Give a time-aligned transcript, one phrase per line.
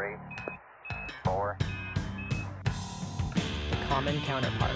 [0.00, 0.16] three,
[1.24, 1.58] four.
[2.64, 4.72] The common counterpart.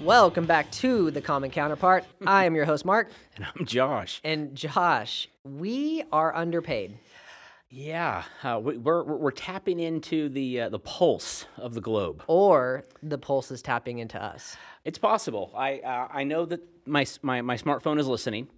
[0.00, 2.06] Welcome back to The Common Counterpart.
[2.26, 3.10] I am your host, Mark.
[3.36, 4.22] And I'm Josh.
[4.24, 6.96] And Josh, we are underpaid.
[7.70, 12.22] Yeah, uh, we, we're, we're we're tapping into the uh, the pulse of the globe.
[12.26, 14.56] Or the pulse is tapping into us.
[14.88, 15.52] It's possible.
[15.54, 18.48] I uh, I know that my, my my smartphone is listening,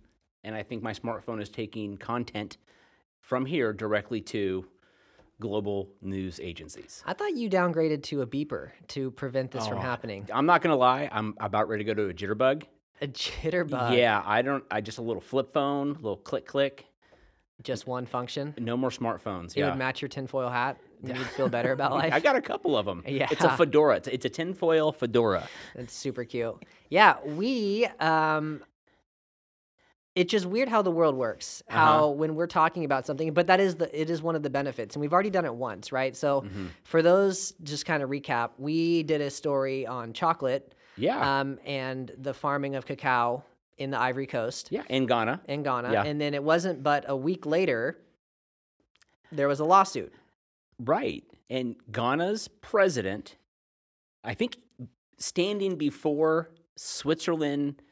[0.45, 2.57] and I think my smartphone is taking content
[3.21, 4.65] from here directly to
[5.41, 7.03] global news agencies.
[7.05, 9.81] I thought you downgraded to a beeper to prevent this from Oh.
[9.81, 10.29] happening.
[10.33, 11.09] I'm not gonna lie.
[11.11, 12.63] I'm about ready to go to a jitterbug.
[13.01, 13.99] A jitterbug.
[13.99, 14.63] yeah, I don't.
[14.71, 16.87] I just a little flip phone, little click click.
[17.65, 18.55] Just one function.
[18.57, 19.57] No more smartphones.
[19.57, 19.71] It yeah.
[19.71, 20.79] would match your tinfoil hat.
[21.03, 22.13] You'd feel better about life.
[22.13, 23.03] I got a couple of them.
[23.07, 23.29] Yeah.
[23.31, 23.97] It's a fedora.
[23.97, 25.49] It's, it's a tinfoil fedora.
[25.75, 26.57] That's super cute.
[26.89, 28.63] Yeah, we um
[30.17, 31.63] it's just weird how the world works.
[31.69, 34.51] How when we're talking about something, but that is the it is one of the
[34.51, 34.97] benefits.
[34.97, 36.17] And we've already done it once, right?
[36.17, 36.45] So
[36.85, 41.41] for those just kind of recap, we did a story on chocolate Yeah.
[41.41, 43.45] um and the farming of cacao
[43.79, 44.83] in the Ivory Coast yeah.
[44.91, 45.41] In Ghana.
[45.49, 45.93] in Ghana.
[45.93, 46.03] Yeah.
[46.05, 47.97] And then it wasn't but a week later
[49.33, 50.13] there was a lawsuit.
[50.81, 51.25] Right.
[51.49, 53.37] And Ghana's president,
[54.25, 54.57] I think,
[55.19, 57.83] standing before Switzerland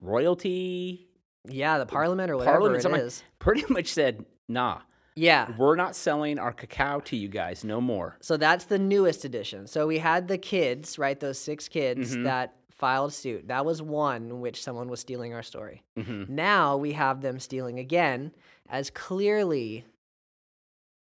[0.00, 1.08] royalty,
[1.48, 3.22] Yeah, the parliament or whatever parliament, it is.
[3.38, 4.80] pretty much said, nah,
[5.14, 5.52] Yeah.
[5.56, 8.16] we're not selling our cacao to you guys no more.
[8.20, 9.66] So that's the newest edition.
[9.66, 11.18] So we had the kids, right?
[11.18, 12.24] Those six kids Mm-hmm.
[12.24, 13.48] that filed suit.
[13.48, 15.84] That was one in which someone was stealing our story.
[15.96, 16.34] Mm-hmm.
[16.34, 18.32] Now we have them stealing again,
[18.68, 19.84] as clearly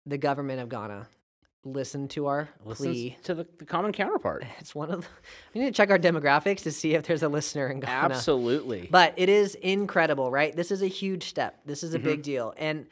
[0.06, 1.08] the government of Ghana
[1.62, 3.16] listen to our Listens plea.
[3.24, 4.44] to the, the common counterpart.
[4.60, 5.06] It's one of the,
[5.54, 8.14] we need to check our demographics to see if there's a listener in Ghana.
[8.14, 8.88] Absolutely.
[8.90, 10.56] But it is incredible, right?
[10.56, 11.60] This is a huge step.
[11.66, 12.06] This is a Mm-hmm.
[12.06, 12.54] big deal.
[12.56, 12.86] And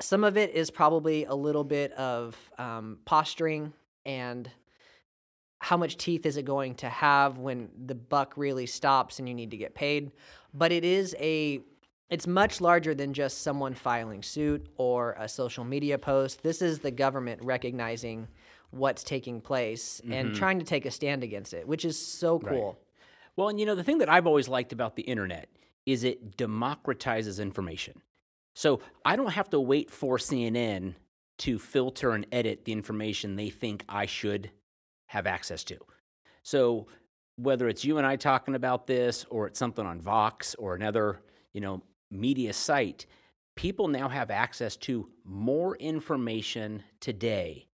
[0.00, 3.72] some of it is probably a little bit of um, posturing
[4.04, 4.50] and
[5.60, 9.34] how much teeth is it going to have when the buck really stops and you
[9.34, 10.10] need to get paid.
[10.52, 11.60] But it is a
[12.10, 16.42] it's much larger than just someone filing suit or a social media post.
[16.42, 18.28] This is the government recognizing
[18.70, 20.34] what's taking place and mm-hmm.
[20.34, 22.78] trying to take a stand against it, which is so cool.
[23.36, 25.48] Well, and you know, the thing that I've always liked about the internet
[25.86, 28.00] is it democratizes information.
[28.54, 30.94] So I don't have to wait for CNN
[31.38, 34.50] to filter and edit the information they think I should
[35.06, 35.78] have access to.
[36.42, 36.86] So
[37.36, 41.20] whether it's you and I talking about this or it's something on Vox or another,
[41.52, 43.06] you know, media site,
[43.56, 47.66] people now have access to more information today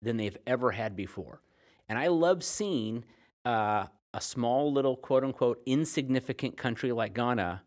[0.00, 1.42] than they've ever had before.
[1.88, 3.04] And I love seeing
[3.44, 7.62] uh, a small little quote unquote insignificant country like Ghana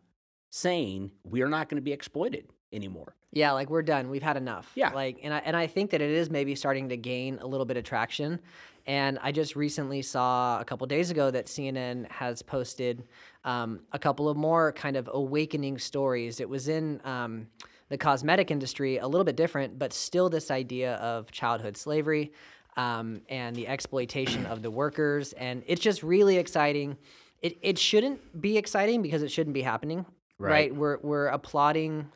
[0.50, 3.14] saying we're not going to be exploited anymore.
[3.32, 4.08] Yeah, like we're done.
[4.08, 4.72] We've had enough.
[4.74, 4.90] Yeah.
[4.90, 7.66] Like and I and I think that it is maybe starting to gain a little
[7.66, 8.40] bit of traction.
[8.86, 13.04] And I just recently saw a couple days ago that CNN has posted
[13.44, 16.38] um, a couple of more kind of awakening stories.
[16.40, 17.48] It was in um,
[17.88, 22.32] the cosmetic industry, a little bit different, but still this idea of childhood slavery
[22.76, 25.32] um, and the exploitation of the workers.
[25.32, 26.96] And it's just really exciting.
[27.42, 30.06] It, it shouldn't be exciting because it shouldn't be happening,
[30.38, 30.50] Right.
[30.50, 30.74] right?
[30.74, 32.10] We're, we're applauding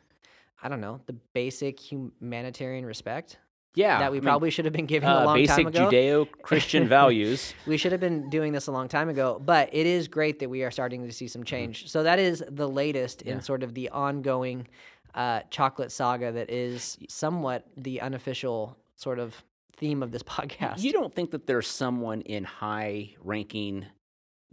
[0.63, 3.37] I don't know, the basic humanitarian respect
[3.73, 3.99] Yeah.
[3.99, 5.89] that we I mean, probably should have been giving a uh, long basic time ago.
[5.89, 7.53] Basic Judeo Christian values.
[7.65, 10.49] we should have been doing this a long time ago, but it is great that
[10.49, 11.89] we are starting to see some change.
[11.89, 14.67] So that is the latest in sort of the ongoing
[15.15, 19.43] uh, chocolate saga that is somewhat the unofficial sort of
[19.77, 20.81] theme of this podcast.
[20.83, 23.85] You don't think that there's someone in high ranking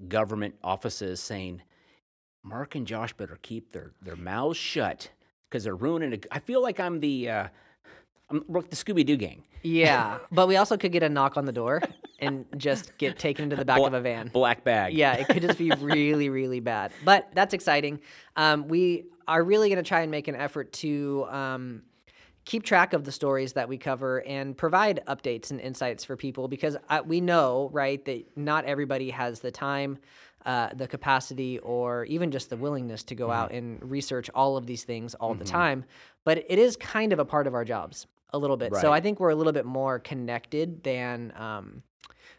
[0.06, 1.62] government offices saying,
[2.44, 5.10] Mark and Josh better keep their, their mouths shut
[5.48, 6.26] because they're ruining it.
[6.30, 7.48] I feel like I'm the, uh,
[8.30, 9.42] I'm like the Scooby Doo gang.
[9.62, 11.80] yeah, but we also could get a knock on the door
[12.18, 14.28] and just get taken into the back of a van.
[14.28, 14.92] Black bag.
[14.94, 16.92] Yeah, it could just be really, really bad.
[17.04, 18.00] But that's exciting.
[18.36, 21.82] Um, we are really going to try and make an effort to um,
[22.44, 26.48] keep track of the stories that we cover and provide updates and insights for people
[26.48, 29.98] because I, we know, right, that not everybody has the time.
[30.46, 34.66] Uh, the capacity or even just the willingness to go out and research all of
[34.66, 35.84] these things all the time.
[36.24, 38.74] But it is kind of a part of our jobs a little bit.
[38.76, 41.82] So I think we're a little bit more connected than, um,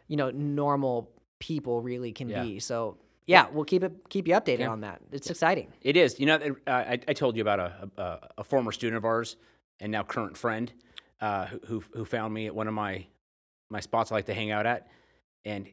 [0.08, 2.42] you know, normal people really can Yeah.
[2.44, 2.60] be.
[2.60, 2.96] So
[3.26, 5.00] yeah, we'll keep it keep you updated on that.
[5.12, 5.72] It's exciting.
[5.82, 6.18] It is.
[6.18, 6.34] You know,
[6.66, 9.36] uh, I, I told you about a, a, a former student of ours
[9.78, 10.72] and now current friend
[11.20, 13.06] uh, who, who found me at one of my
[13.70, 14.88] my spots I like to hang out at,
[15.44, 15.68] and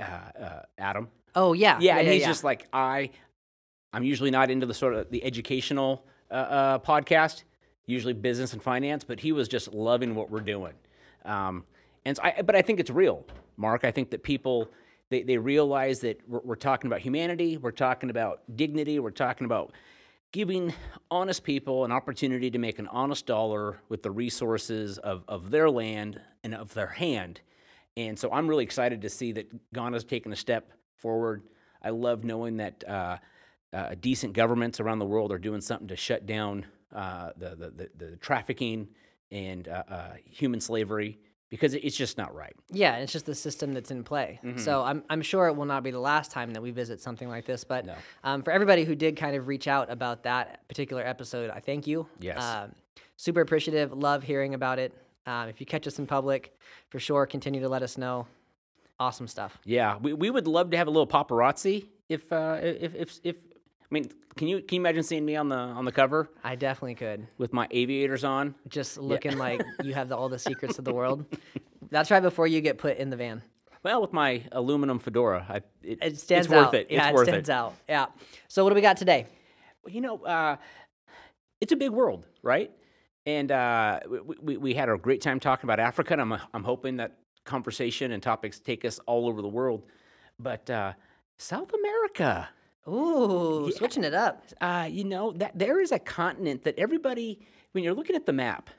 [0.00, 2.26] uh, uh, Adam, Oh yeah, Yeah, and he's yeah.
[2.28, 3.10] just like I.
[3.92, 7.42] I'm usually not into the sort of the educational uh, uh, podcast,
[7.90, 10.72] usually business and finance, but he was just loving what we're doing.
[11.24, 11.64] Um,
[12.04, 13.26] and so I, but I think it's real,
[13.56, 13.84] Mark.
[13.84, 14.70] I think that people
[15.10, 19.44] they, they realize that we're, we're talking about humanity, we're talking about dignity, we're talking
[19.44, 19.72] about
[20.32, 20.72] giving
[21.10, 25.68] honest people an opportunity to make an honest dollar with the resources of, of their
[25.68, 27.40] land and of their hand.
[27.96, 31.42] And so I'm really excited to see that Ghana's taken a step forward.
[31.82, 33.16] I love knowing that uh,
[33.72, 37.90] uh, decent governments around the world are doing something to shut down uh, the, the,
[37.96, 38.88] the, trafficking
[39.30, 41.18] and uh, uh, human slavery
[41.50, 42.54] because it's just not right.
[42.70, 44.38] Yeah, it's just the system that's in play.
[44.56, 47.28] So I'm, I'm sure it will not be the last time that we visit something
[47.28, 47.64] like this.
[47.64, 47.94] But No.
[48.22, 51.88] um, for everybody who did kind of reach out about that particular episode, I thank
[51.88, 52.06] you.
[52.20, 52.42] Yes.
[52.42, 52.72] Um,
[53.16, 53.92] super appreciative.
[53.92, 54.94] Love hearing about it.
[55.26, 56.56] Um, if you catch us in public,
[56.88, 58.26] for sure, continue to let us know.
[59.00, 59.58] Awesome stuff.
[59.64, 63.36] Yeah, we, we would love to have a little paparazzi if uh, if if if
[63.90, 66.54] I mean, can you can you imagine seeing me on the on the cover I
[66.54, 67.26] definitely could.
[67.38, 68.54] with my aviators on?
[68.68, 71.24] Just looking like you have the, all the secrets of the world.
[71.90, 73.42] That's right before you get put in the van.
[73.82, 76.74] Well, with my aluminum fedora, I, it, It stands it's worth out.
[76.74, 76.90] it.
[76.90, 77.52] Yeah, it's it worth stands it.
[77.52, 77.74] out.
[77.88, 78.06] Yeah.
[78.46, 79.26] So what do we got today?
[79.82, 80.56] Well, you know, uh,
[81.62, 82.70] it's a big world, right?
[83.26, 86.62] And uh, we, we, we had a great time talking about Africa, and I'm, I'm
[86.64, 89.82] hoping that conversation and topics take us all over the world.
[90.38, 90.92] But uh,
[91.38, 92.50] South America,
[92.88, 94.42] Ooh, switching it up.
[94.60, 97.38] uh, you know, that there is a continent that everybody,
[97.72, 98.70] when you're looking at the map,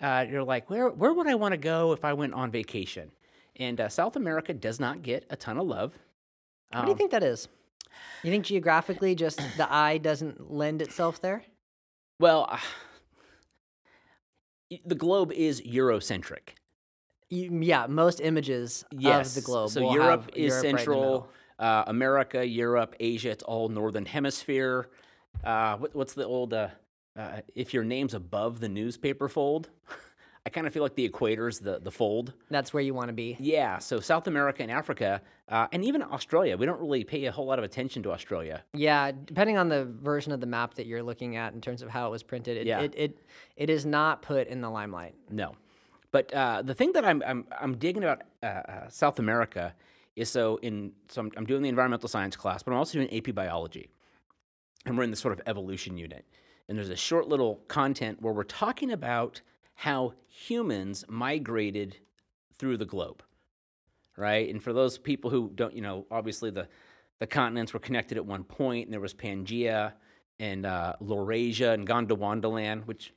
[0.00, 3.10] uh, you're like, where, where would I want to go if I went on vacation?
[3.56, 5.98] And uh, South America does not get a ton of love.
[6.72, 7.48] What do you Um, think that is?
[8.22, 11.42] You think geographically, just the eye doesn't lend itself there?
[12.18, 12.58] Well, uh,
[14.86, 16.50] the globe is Eurocentric.
[17.28, 19.28] You, yeah, most images Yes.
[19.28, 19.70] of the globe.
[19.70, 21.00] So Europe is Europe right central.
[21.00, 21.28] middle.
[21.60, 23.30] Uh, America, Europe, Asia.
[23.30, 24.88] It's all northern hemisphere.
[25.44, 26.52] Uh, what, what's the old?
[26.52, 26.68] Uh,
[27.16, 29.68] uh, if your name's above the newspaper fold,
[30.46, 32.32] I kind of feel like the equator's the the fold.
[32.50, 33.36] That's where you want to be.
[33.38, 33.78] Yeah.
[33.78, 36.56] So South America and Africa, uh, and even Australia.
[36.56, 38.64] We don't really pay a whole lot of attention to Australia.
[38.72, 41.90] Yeah, depending on the version of the map that you're looking at in terms of
[41.90, 42.80] how it was printed, it Yeah.
[42.80, 43.18] it, it,
[43.56, 45.14] it is not put in the limelight.
[45.30, 45.54] No.
[46.12, 49.74] But uh, the thing that I'm, I'm, I'm digging about uh, uh, South America
[50.16, 53.14] is so in so I'm, I'm doing the environmental science class, but I'm also doing
[53.14, 53.90] AP biology,
[54.86, 56.24] and we're in this sort of evolution unit.
[56.68, 59.40] And there's a short little content where we're talking about
[59.74, 61.96] how humans migrated
[62.56, 63.24] through the globe,
[64.16, 64.48] right?
[64.48, 66.68] And for those people who don't, you know, obviously the
[67.18, 69.92] the continents were connected at one point, and there was Pangea
[70.38, 73.12] and uh, Laurasia and Gondwana which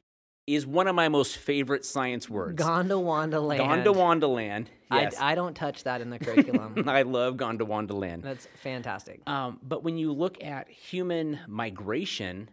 [0.46, 2.62] is one of my most favorite science words.
[2.62, 4.70] Gondwana land.
[4.92, 5.16] Yes.
[5.20, 6.84] I, I don't touch that in the curriculum.
[6.88, 8.24] I love Gondwana land.
[8.24, 9.22] That's fantastic.
[9.28, 12.50] Um, but when you look at human migration,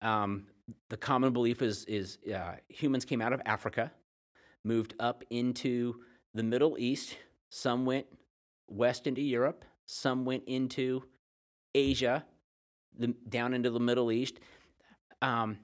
[0.00, 0.46] um,
[0.88, 3.92] the common belief is is uh, humans came out of Africa,
[4.64, 5.96] moved up into
[6.32, 7.16] the Middle East.
[7.50, 8.06] Some went
[8.68, 9.64] west into Europe.
[9.86, 11.04] Some went into
[11.74, 12.24] Asia,
[12.98, 14.40] the, down into the Middle East.
[15.20, 15.58] Um,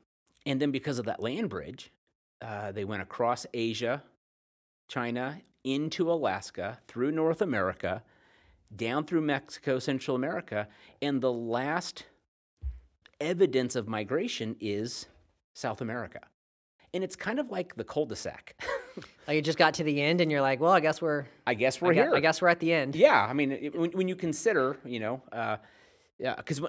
[0.46, 1.90] and then because of that land bridge,
[2.42, 4.02] uh, they went across Asia,
[4.88, 8.02] China, into Alaska, through North America,
[8.74, 10.68] down through Mexico, Central America,
[11.02, 12.04] and the last
[13.20, 15.06] evidence of migration is
[15.54, 16.20] South America.
[16.92, 18.56] And it's kind of like the cul-de-sac.
[19.28, 21.54] Like you just got to the end and you're like, well, I guess we're I
[21.54, 22.14] guess we're I, here.
[22.14, 22.96] I guess we're at the end.
[22.96, 25.58] Yeah, I mean, it, when, when you consider, you know, uh,
[26.18, 26.60] yeah, because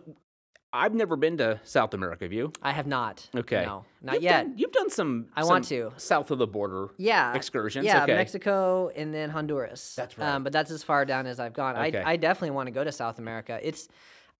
[0.73, 2.23] I've never been to South America.
[2.25, 2.53] Have you?
[2.61, 3.27] I have not.
[3.35, 3.65] Okay.
[3.65, 4.43] No, not You've yet.
[4.43, 5.27] Done, you've done some.
[5.35, 5.91] I want to.
[5.97, 6.89] south of the border.
[6.97, 7.33] yeah.
[7.33, 8.15] excursions, Yeah, okay.
[8.15, 9.95] Mexico and then Honduras.
[9.95, 10.27] That's right.
[10.27, 11.75] Um, but that's as far down as I've gone.
[11.75, 12.01] Okay.
[12.01, 13.59] I, I definitely want to go to South America.
[13.61, 13.89] It's,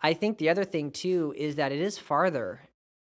[0.01, 2.61] I think the other thing too is that it is farther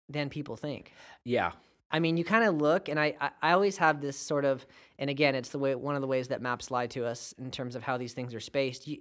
[0.10, 0.94] than people think.
[1.26, 1.52] Yeah,
[1.90, 4.66] I mean, you kind of look, and I, I, I always have this sort of,
[5.00, 7.50] and again, it's the way one of the ways that maps lie to us in
[7.50, 8.88] terms of how these things are spaced.
[8.88, 9.00] You,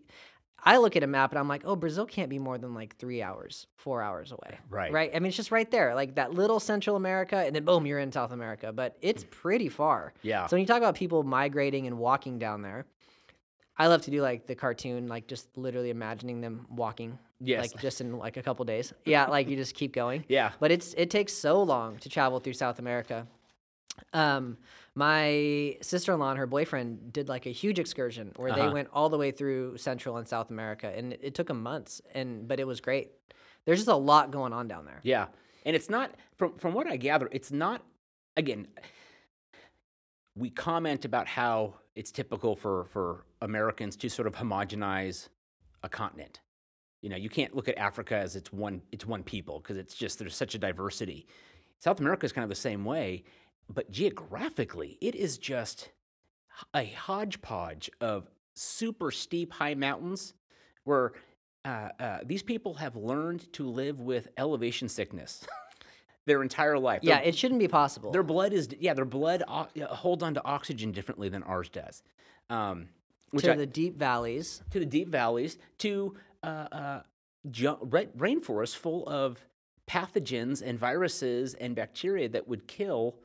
[0.64, 2.96] I look at a map and I'm like, oh, Brazil can't be more than like
[2.96, 4.50] three hours, four hours away.
[4.52, 4.92] Eh, right.
[4.92, 5.10] Right.
[5.14, 7.98] I mean, it's just right there, like that little Central America, and then boom, you're
[8.00, 8.72] in South America.
[8.72, 9.30] But it's mm.
[9.30, 10.12] pretty far.
[10.22, 10.46] Yeah.
[10.46, 12.86] So when you talk about people migrating and walking down there,
[13.78, 17.18] I love to do like the cartoon, like just literally imagining them walking.
[17.40, 17.72] Yes.
[17.72, 18.92] Like just in like a couple days.
[19.04, 19.26] Yeah.
[19.26, 20.24] Like you just keep going.
[20.28, 20.52] yeah.
[20.58, 23.26] But it's it takes so long to travel through South America.
[24.12, 24.58] Um,
[24.94, 28.72] my sister-in-law and her boyfriend did like a huge excursion where they Uh-huh.
[28.72, 32.00] went all the way through Central and South America, and it, it took them months.
[32.14, 33.10] And but it was great.
[33.64, 35.00] There's just a lot going on down there.
[35.02, 35.26] Yeah,
[35.64, 37.28] and it's not from from what I gather.
[37.32, 37.82] It's not
[38.36, 38.68] again.
[40.34, 45.28] We comment about how it's typical for for Americans to sort of homogenize
[45.82, 46.40] a continent,
[47.02, 49.94] You know, you can't look at Africa as it's one it's one people because it's
[49.94, 51.26] just there's such a diversity.
[51.78, 53.24] South America is kind of the same way,
[53.72, 55.90] but geographically, it is just
[56.74, 60.34] a hodgepodge of super steep high mountains
[60.84, 61.12] where
[61.64, 65.44] uh, uh, these people have learned to live with elevation sickness
[66.26, 67.00] their entire life.
[67.02, 68.12] Yeah, Their- it shouldn't be possible.
[68.12, 72.02] their blood is yeah, their blood o- holds on to oxygen differently than ours does.
[72.48, 72.88] Um,
[73.32, 74.62] which to I- the deep valleys.
[74.70, 77.00] to the deep valleys, to uh, uh,
[77.50, 79.44] ju- ra- rainforests full of
[79.90, 83.16] pathogens and viruses and bacteria that would kill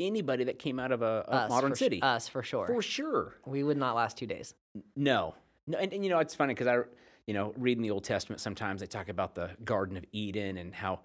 [0.00, 2.02] anybody that came out of a, a modern for sh- city.
[2.02, 2.66] us for sure.
[2.66, 3.36] For sure.
[3.46, 4.54] we would not last two days.
[4.96, 5.34] No.
[5.66, 6.78] No, and, and you know, it's funny because I,
[7.26, 10.74] you know, reading the Old Testament, sometimes they talk about the Garden of Eden and
[10.74, 11.00] how,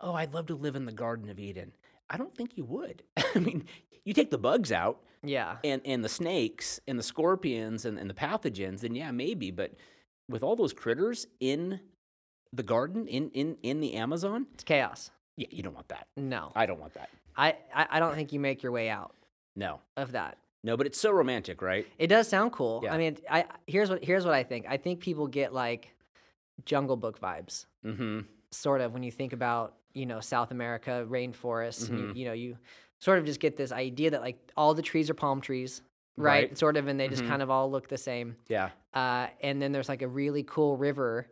[0.00, 1.72] oh, I'd love to live in the Garden of Eden.
[2.10, 3.02] I don't think you would.
[3.34, 3.64] I mean,
[4.04, 5.56] you take the bugs out, Yeah.
[5.64, 9.50] and and the snakes and the scorpions and, and the pathogens, then yeah, maybe.
[9.52, 9.74] But
[10.28, 11.80] with all those critters in
[12.52, 15.10] the garden, in in in the Amazon, It's chaos.
[15.36, 16.08] yeah, you don't want that.
[16.16, 16.50] No.
[16.56, 17.10] I don't want that.
[17.40, 19.14] I, I, I don't think you make your way out
[19.56, 20.36] No, of that.
[20.62, 20.76] no.
[20.76, 21.86] But it's so romantic, right?
[21.98, 22.80] It does sound cool.
[22.84, 22.94] Yeah.
[22.94, 24.66] I mean, I here's what here's what I think.
[24.68, 25.94] I think people get like
[26.64, 28.20] Jungle Book vibes, Mm-hmm.
[28.50, 31.96] sort of, when you think about you know South America rainforests, Mm-hmm.
[31.96, 32.56] you, you know you
[33.00, 35.80] sort of just get this idea that like all the trees are palm trees,
[36.18, 36.48] right?
[36.50, 36.58] Right.
[36.58, 37.28] Sort of, and they just Mhm.
[37.28, 38.36] kind of all look the same.
[38.48, 38.70] Yeah.
[38.92, 41.26] Uh, and then there's like a really cool river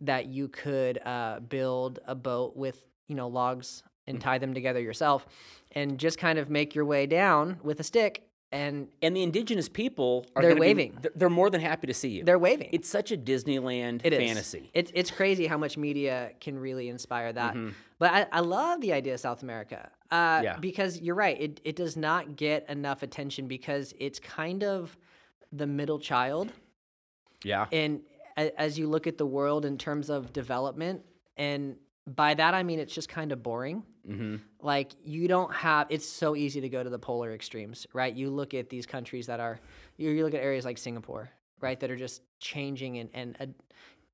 [0.00, 4.22] that you could uh, build a boat with, you know, logs and Mm.
[4.22, 5.26] tie them together yourself,
[5.72, 9.68] and just kind of make your way down with a stick, and And the indigenous
[9.68, 10.98] people are They're gonna be- waving.
[11.14, 12.24] they're, more than happy to see you.
[12.24, 12.68] they're waving.
[12.72, 14.18] It's such a Disneyland It is.
[14.18, 14.70] fantasy.
[14.74, 17.54] It's it's crazy how much media can really inspire that.
[17.54, 17.74] Mhm.
[18.00, 19.90] But I, I love the idea of South America.
[20.10, 20.56] Uh, Yeah.
[20.58, 21.40] Because you're right.
[21.40, 24.96] It it does not get enough attention because it's kind of
[25.52, 26.52] the middle child.
[27.44, 27.66] Yeah.
[27.70, 28.02] And
[28.36, 31.02] a, as you look at the world in terms of development,
[31.36, 31.76] and
[32.06, 33.84] by that I mean it's just kind of boring.
[34.08, 34.36] Mm-hmm.
[34.60, 35.86] Like you don't have.
[35.90, 38.14] It's so easy to go to the polar extremes, right?
[38.14, 39.60] You look at these countries that are.
[39.96, 41.30] You, you look at areas like Singapore,
[41.60, 43.46] right, that are just changing and and uh,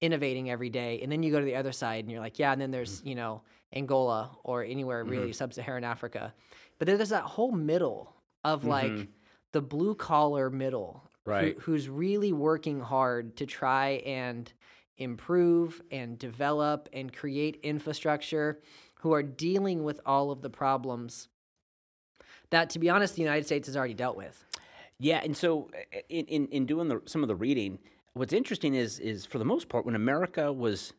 [0.00, 2.52] innovating every day, and then you go to the other side, and you're like, yeah,
[2.52, 6.34] and then there's you know Angola or anywhere really sub-Saharan Africa,
[6.78, 8.12] but then there's that whole middle
[8.44, 9.08] of like Mhm.
[9.52, 11.58] the blue collar middle, who- Right.
[11.60, 14.52] who's really working hard to try and
[14.98, 18.60] improve and develop and create infrastructure,
[19.00, 21.28] who are dealing with all of the problems
[22.50, 24.44] that, to be honest, the United States has already dealt with.
[24.98, 25.68] Yeah, and so
[26.08, 27.78] in, in, in doing the, some of the reading,
[28.14, 30.92] what's interesting is is for the most part when America was,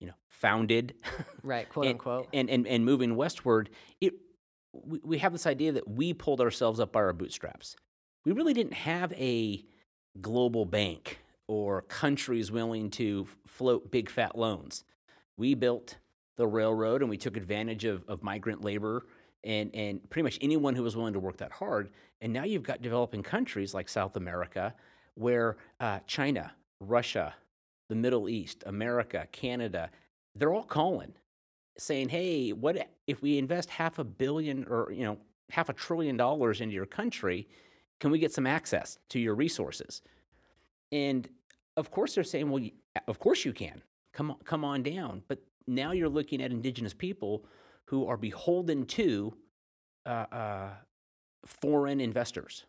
[0.00, 0.94] you know, founded,
[1.42, 2.28] Right, quote and, unquote.
[2.32, 4.14] and, and and moving westward, it
[4.72, 7.76] we, we have this idea that we pulled ourselves up by our bootstraps.
[8.24, 9.64] We really didn't have a
[10.20, 14.84] global bank or countries willing to float big fat loans.
[15.36, 15.96] We built
[16.42, 19.06] the railroad and we took advantage of, of migrant labor
[19.44, 21.90] and, and pretty much anyone who was willing to work that hard.
[22.20, 24.74] And now you've got developing countries like South America
[25.14, 27.34] where uh, China, Russia,
[27.88, 29.88] the Middle East, America, Canada,
[30.34, 31.12] they're all calling
[31.78, 35.18] saying, "Hey, what if we invest half a billion or you know
[35.50, 37.46] half a trillion dollars into your country?
[38.00, 40.02] Can we get some access to your resources?"
[40.90, 41.28] And
[41.76, 42.64] of course, they're saying, "Well,
[43.06, 43.82] of course you can.
[44.12, 47.44] Come on, come on down." But now you're looking at indigenous people
[47.86, 49.34] who are beholden to
[50.06, 50.70] uh, uh,
[51.44, 52.64] foreign investors.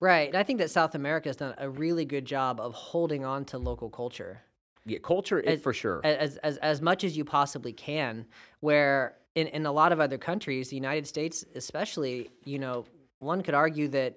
[0.00, 0.34] Right.
[0.34, 3.58] I think that South America has done a really good job of holding on to
[3.58, 4.42] local culture.
[4.84, 6.00] Yeah, culture As- is for sure.
[6.02, 8.26] as as as much as you possibly can.
[8.60, 12.84] Where in in a lot of other countries, the United States especially, you know,
[13.20, 14.16] one could argue that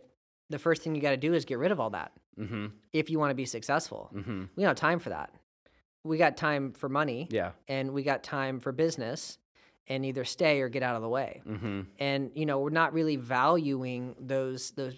[0.49, 2.67] the first thing you got to do is get rid of all that mm-hmm.
[2.93, 4.09] if you want to be successful.
[4.13, 4.45] Mm-hmm.
[4.55, 5.31] We don't have time for that.
[6.05, 7.51] We got time for money, Yeah.
[7.67, 9.37] and we got time for business,
[9.87, 11.41] and either stay or get out of the way.
[11.47, 11.81] Mm-hmm.
[11.99, 14.95] And you know, we're not really valuing those those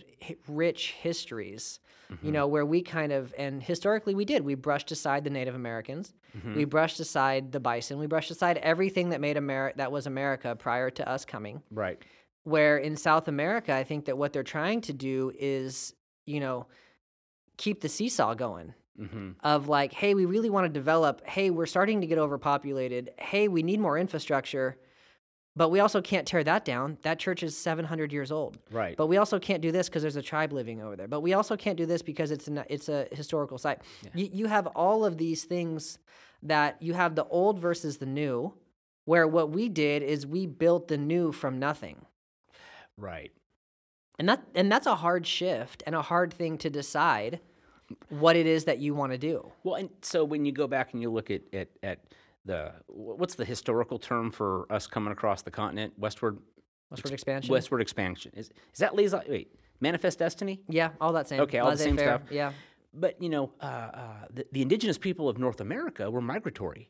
[0.47, 1.79] rich histories.
[2.21, 4.45] You know, where we kind of and historically we did.
[4.45, 6.13] We brushed aside the Native Americans.
[6.55, 7.97] We brushed aside the bison.
[7.99, 11.63] We brushed aside everything that made America that was America prior to us coming.
[11.69, 12.01] Right.
[12.43, 15.93] Where in South America, I think that what they're trying to do is,
[16.25, 16.67] you know,
[17.57, 19.31] keep the seesaw going Mm-hmm.
[19.43, 21.25] of like, hey, we really want to develop.
[21.27, 23.11] Hey, we're starting to get overpopulated.
[23.19, 24.75] Hey, we need more infrastructure,
[25.55, 26.97] but we also can't tear that down.
[27.03, 28.57] That church is 700 years old.
[28.71, 28.97] Right.
[28.97, 31.07] But we also can't do this because there's a tribe living over there.
[31.07, 33.81] But we also can't do this because it's an, it's a historical site.
[34.15, 35.99] You, you have all of these things
[36.43, 38.53] that you have the old versus the new,
[39.05, 42.05] where what we did is we built the new from nothing.
[42.97, 43.31] right.
[44.19, 47.39] And that and that's a hard shift and a hard thing to decide
[48.09, 49.51] what it is that you want to do.
[49.63, 51.99] Well, and so when you go back and you look at at, at
[52.45, 56.39] the what's the historical term for us coming across the continent westward?
[56.89, 57.51] Westward expansion.
[57.51, 59.17] Westward expansion is is that lazy?
[59.27, 60.61] Wait, manifest destiny.
[60.69, 61.41] Yeah, all that same.
[61.41, 62.31] Okay, all the same laissez-faire, stuff.
[62.31, 62.51] Yeah.
[62.93, 66.89] But you know, uh, uh, the, the indigenous people of North America were migratory,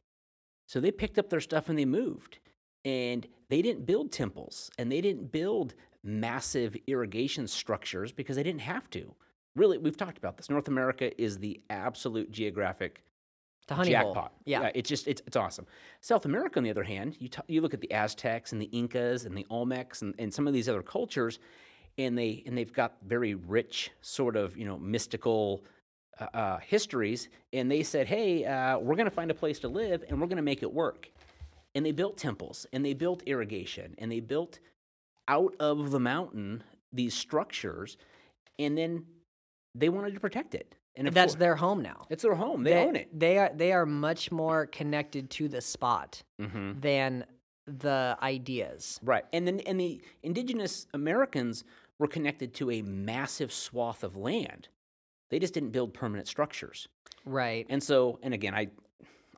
[0.68, 2.38] so they picked up their stuff and they moved,
[2.86, 5.74] and they didn't build temples and they didn't build
[6.04, 9.13] massive irrigation structures because they didn't have to.
[9.57, 10.49] Really, we've talked about this.
[10.49, 13.03] North America is the absolute geographic
[13.67, 14.13] The honey hole.
[14.13, 14.33] jackpot.
[14.45, 14.69] Yeah.
[14.75, 15.65] it's just it's, it's awesome.
[15.99, 18.69] South America, on the other hand, you t- you look at the Aztecs and the
[18.71, 21.39] Incas and the Olmecs and, and some of these other cultures,
[21.97, 25.63] and they and they've got very rich sort of you know mystical
[26.19, 29.67] uh, uh, histories, and they said, hey, uh, we're going to find a place to
[29.67, 31.09] live and we're going to make it work,
[31.73, 34.59] and they built temples and they built irrigation and they built
[35.27, 37.97] out of the mountain these structures,
[38.59, 39.05] and then
[39.79, 40.75] they wanted to protect it.
[40.96, 42.07] And of That's cour- their home now.
[42.10, 42.63] it's their home.
[42.63, 43.07] They, own it.
[43.17, 46.79] They are they are much more connected to the spot Mm-hmm.
[46.79, 47.25] than
[47.67, 49.00] the ideas.
[49.03, 49.25] Right.
[49.34, 51.63] And then and the indigenous Americans
[52.00, 54.69] were connected to a massive swath of land.
[55.29, 56.88] They just didn't build permanent structures.
[57.25, 57.65] Right.
[57.69, 58.69] And so, and again, I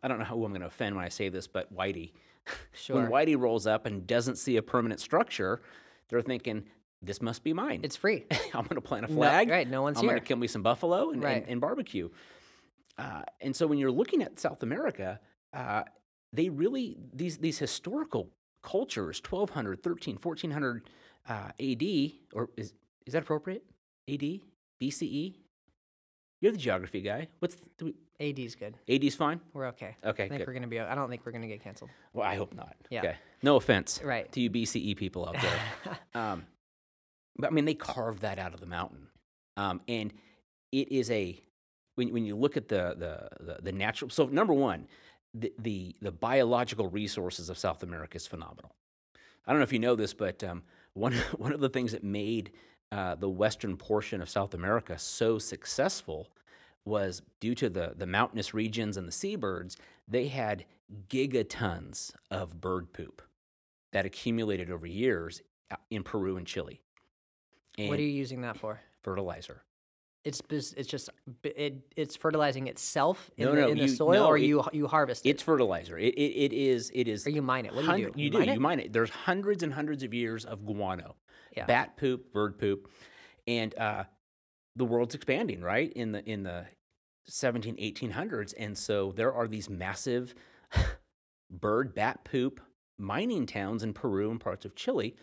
[0.03, 2.11] I don't know who I'm going to offend when I say this, but Whitey,
[2.73, 2.95] Sure.
[2.97, 5.61] when Whitey rolls up and doesn't see a permanent structure,
[6.07, 6.63] they're thinking,
[7.01, 7.79] this must be mine.
[7.83, 8.25] it's free.
[8.53, 9.49] I'm going to plant a No- flag.
[9.49, 11.37] right, no one's I'm going to kill me some buffalo and, Right.
[11.43, 12.09] and, and barbecue.
[12.97, 15.19] Uh, and so when you're looking at South America,
[15.53, 15.83] uh,
[16.33, 18.29] they really, these, these historical
[18.61, 20.89] cultures, 1200, 13, 1400
[21.27, 21.83] uh, AD,
[22.33, 22.73] or is,
[23.05, 23.63] is that appropriate?
[24.11, 24.41] AD?
[24.81, 25.35] BCE?
[26.41, 27.27] You're the geography guy.
[27.39, 27.95] What's the, we,
[28.45, 28.75] AD's good.
[28.89, 29.39] AD's fine?
[29.53, 29.95] We're okay.
[30.05, 30.47] Okay, I think good.
[30.47, 30.79] we're gonna be.
[30.79, 31.89] I don't think we're gonna get canceled.
[32.13, 32.75] Well, I hope not.
[32.89, 32.99] Yeah.
[32.99, 33.15] Okay.
[33.43, 34.29] No offense Right.
[34.31, 35.97] to you BCE people out there.
[36.21, 36.45] um,
[37.43, 39.07] I mean, they carved that out of the mountain,
[39.57, 40.13] um, and
[40.71, 41.41] it is a
[41.95, 44.09] when when you look at the the the, the natural.
[44.09, 44.87] So number one,
[45.33, 48.75] the, the the biological resources of South America is phenomenal.
[49.45, 52.03] I don't know if you know this, but um, one one of the things that
[52.03, 52.51] made
[52.91, 56.29] uh, the western portion of South America so successful
[56.85, 59.77] was due to the the mountainous regions and the seabirds.
[60.07, 60.65] They had
[61.07, 63.21] gigatons of bird poop
[63.91, 66.81] that accumulated over years uh, in Peru and Chile.
[67.79, 68.79] And what are you using that for?
[69.03, 69.61] fertilizer.
[70.25, 71.09] It's it's just
[71.43, 74.63] it it's fertilizing itself in No, the, no, in the soil, no, or it- you
[74.73, 75.97] you harvest it, It's fertilizer.
[75.97, 77.73] It, it, it is it is or you mine it.
[77.73, 78.21] What do you do?
[78.21, 78.37] You, do.
[78.39, 78.59] mine You it?
[78.59, 78.93] mine it.
[78.93, 81.15] There's hundreds and hundreds of years of guano,
[81.55, 81.65] Yeah.
[81.65, 82.89] bat poop, bird poop,
[83.47, 84.03] and uh,
[84.75, 85.91] the world's expanding, right?
[85.93, 86.65] In the in the
[87.29, 90.35] 17, 1800s, and so there are these massive
[91.49, 92.59] bird, bat poop
[92.97, 95.15] mining towns in Peru and parts of Chile,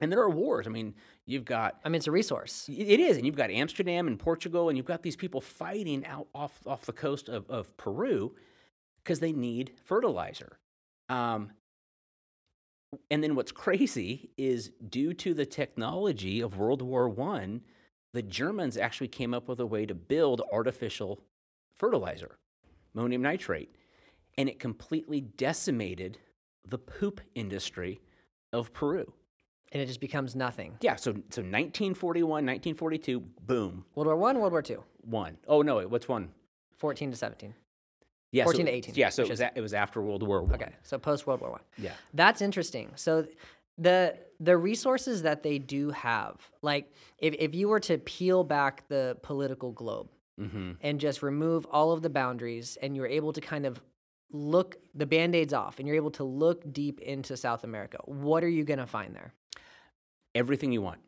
[0.00, 0.66] and there are wars.
[0.66, 0.94] I mean,
[1.26, 2.68] you've got I mean, it's a resource.
[2.68, 6.28] It is, and you've got Amsterdam and Portugal, and you've got these people fighting out
[6.34, 8.34] off off the coast of, of Peru
[9.02, 10.58] because they need fertilizer.
[11.08, 11.52] Um,
[13.10, 17.62] and then what's crazy is due to the technology of World War One,
[18.12, 21.20] the Germans actually came up with a way to build artificial
[21.74, 22.38] fertilizer,
[22.94, 23.74] ammonium nitrate,
[24.36, 26.18] and it completely decimated
[26.68, 28.00] the poop industry
[28.52, 29.12] of Peru.
[29.72, 30.76] And it just becomes nothing.
[30.80, 35.36] Yeah, so so 1941, 1942, boom, World War One, World War Two, one.
[35.48, 36.30] Oh no, wait, what's one?
[36.78, 37.54] 14 to 17.
[38.32, 40.42] Yeah, 14 so, to 18, Yeah, so it was, a, it was after World War
[40.42, 40.54] One.
[40.54, 41.60] Okay, so post World War One.
[41.78, 41.92] Yeah.
[42.14, 42.90] That's interesting.
[42.96, 43.26] So
[43.78, 48.86] the the resources that they do have, like if, if you were to peel back
[48.88, 50.08] the political globe
[50.40, 50.72] Mm-hmm.
[50.80, 53.80] and just remove all of the boundaries and you're able to kind of
[54.32, 58.48] look the band-aids off and you're able to look deep into South America, what are
[58.48, 59.34] you gonna find there?
[60.34, 61.00] Everything you want.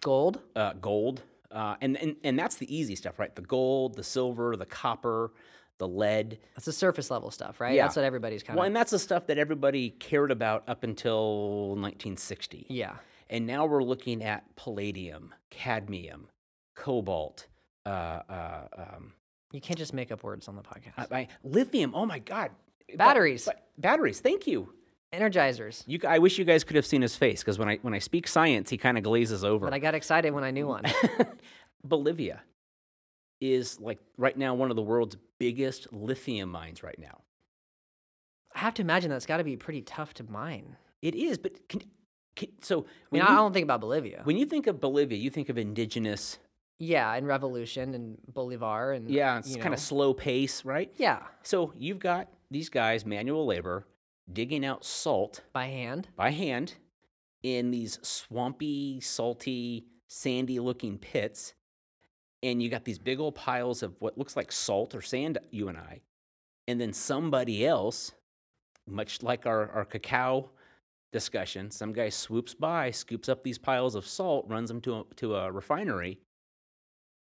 [0.00, 0.40] Gold?
[0.54, 1.22] Uh, gold.
[1.50, 3.34] Uh, and, and and that's the easy stuff, right?
[3.34, 5.32] The gold, the silver, the copper,
[5.78, 6.38] the lead.
[6.54, 7.74] That's the surface level stuff, right?
[7.74, 7.84] Yeah.
[7.84, 8.58] That's what everybody's kind of.
[8.58, 12.66] Well, and that's the stuff that everybody cared about up until 1960.
[12.68, 12.96] Yeah.
[13.30, 16.28] And now we're looking at palladium, cadmium,
[16.74, 17.46] cobalt,
[17.86, 17.88] uh,
[18.28, 19.12] uh, um,
[19.52, 21.10] You can't just make up words on the podcast.
[21.12, 21.94] I, I, lithium.
[21.94, 22.50] Oh my God.
[22.90, 23.44] Ba- Batteries.
[23.46, 24.20] ba- batteries.
[24.20, 24.72] Thank you.
[25.14, 25.84] Energizers.
[25.86, 27.98] You, I wish you guys could have seen his face because when I when I
[27.98, 29.64] speak science, he kind of glazes over.
[29.66, 30.84] But I got excited when I knew one.
[31.84, 32.42] Bolivia
[33.40, 37.20] is like right now one of the world's biggest lithium mines right now.
[38.54, 40.76] I have to imagine that's got to be pretty tough to mine.
[41.00, 41.82] It is, but can,
[42.34, 44.22] can, so I when, mean, I you, don't think about Bolivia.
[44.24, 46.38] when you think of Bolivia, you think of indigenous.
[46.80, 49.72] yeah, and revolution and Bolivar and Yeah, it's kind know.
[49.74, 50.92] of slow pace, right?
[50.96, 53.86] yeah So you've got these guys, manual labor,
[54.32, 56.08] digging out salt by hand.
[56.16, 56.74] by hand
[57.42, 61.54] in these swampy, salty, sandy looking pits.
[62.42, 65.68] and you got these big old piles of what looks like salt or sand, you
[65.68, 66.02] and I,
[66.68, 68.12] and then somebody else,
[68.86, 70.50] much like our, our cacao
[71.12, 75.04] discussion, some guy swoops by, scoops up these piles of salt, runs them to a,
[75.16, 76.18] to a refinery,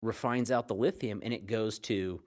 [0.02, 2.20] refines out the lithium, and it goes to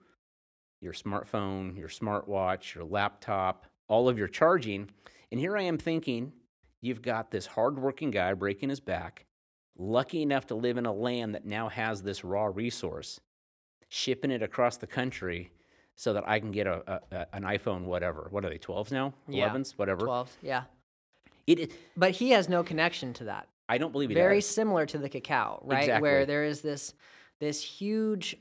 [0.80, 4.90] your smartphone, your smartwatch, your laptop, all of your charging.
[5.30, 6.32] And here I am thinking,
[6.80, 9.26] you've got this hardworking guy breaking his back,
[9.76, 13.20] lucky enough to live in a land that now has this raw resource,
[13.88, 15.50] shipping it across the country
[15.96, 18.26] so that I can get a, a, a- an iPhone, whatever.
[18.30, 19.14] What are they, 12s now?
[19.28, 20.04] Yeah, 11s, whatever.
[20.06, 20.36] 12.
[20.42, 20.62] Yeah.
[21.46, 23.48] It, it, But he has no connection to that.
[23.68, 24.48] I don't believe it Very does.
[24.48, 25.80] similar to the cacao, right?
[25.80, 26.02] Exactly.
[26.02, 26.94] Where there is this
[27.40, 28.36] this huge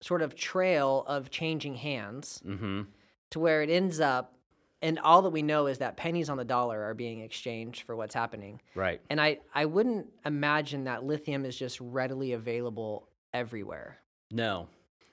[0.00, 2.82] sort of trail of changing hands Mm-hmm.
[3.30, 4.34] To where it ends up
[4.80, 7.96] and all that we know is that pennies on the dollar are being exchanged for
[7.96, 8.60] what's happening.
[8.76, 9.00] Right.
[9.10, 13.98] And I, I wouldn't imagine that lithium is just readily available everywhere.
[14.30, 14.68] No.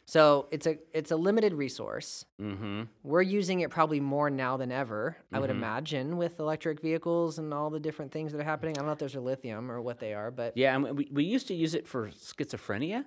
[0.07, 2.25] So it's a it's a limited resource.
[2.39, 2.83] Mm-hmm.
[3.01, 5.53] We're using it probably more now than ever, I would Mhm.
[5.55, 8.75] imagine, with electric vehicles and all the different things that are happening.
[8.77, 11.09] I don't know if those are lithium or what they are, but Yeah, and we,
[11.11, 13.05] we used to use it for schizophrenia.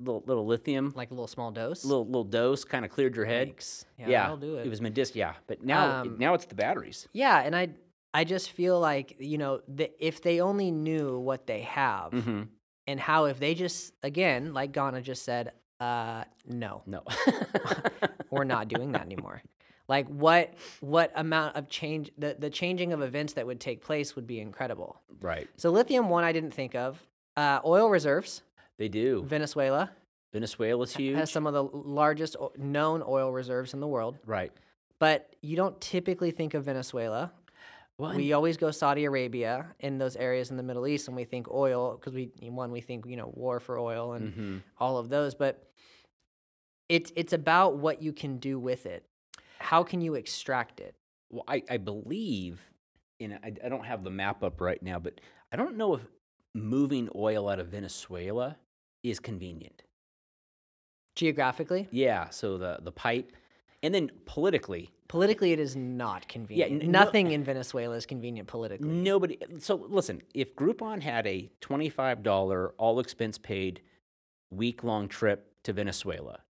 [0.00, 1.84] Little, little lithium, like a little small dose.
[1.84, 3.56] little little dose, kind of cleared your head.
[3.56, 3.84] Yikes.
[3.98, 4.68] Yeah, yeah, that'll do it.
[4.68, 5.18] was medicinal.
[5.18, 7.08] Yeah, but now Um, now it's the batteries.
[7.12, 7.68] yeah, and I
[8.12, 12.42] I just feel like you know the, if they only knew what they have Mm-hmm.
[12.86, 17.02] and how if they just again like Ghana just said, uh, no, No.
[18.30, 19.42] we're not doing that anymore.
[19.88, 24.16] Like what what amount of change the the changing of events that would take place
[24.16, 25.00] would be incredible.
[25.20, 25.48] right.
[25.56, 27.04] So lithium one I didn't think of.
[27.36, 28.42] Uh, oil reserves.
[28.78, 29.22] They do.
[29.26, 29.90] Venezuela
[30.32, 31.16] Venezuela's huge.
[31.16, 34.50] has some of the largest known oil reserves in the world, right.
[34.98, 37.30] but you don't typically think of Venezuela.
[37.98, 41.22] Well, We always go Saudi Arabia in those areas in the Middle East, and we
[41.24, 44.62] think oil because we one we think you know war for oil and Mhm.
[44.80, 45.68] all of those, but
[46.88, 49.04] it's it's about what you can do with it.
[49.60, 50.96] How can you extract it?
[51.30, 52.60] Well, I, I believe,
[53.20, 55.20] and I, I don't have the map up right now, but
[55.52, 56.00] I don't know if
[56.54, 58.56] moving oil out of Venezuela
[59.04, 59.82] is convenient.
[61.14, 63.30] Geographically, Yeah, so the the pipe,
[63.84, 66.82] and then politically, politically, it is not convenient.
[66.82, 68.88] n- no- Nothing uh, in Venezuela is convenient politically.
[68.88, 69.38] nobody.
[69.58, 73.80] So listen, if Groupon had a twenty five dollar all expense paid
[74.50, 76.40] week long trip to Venezuela,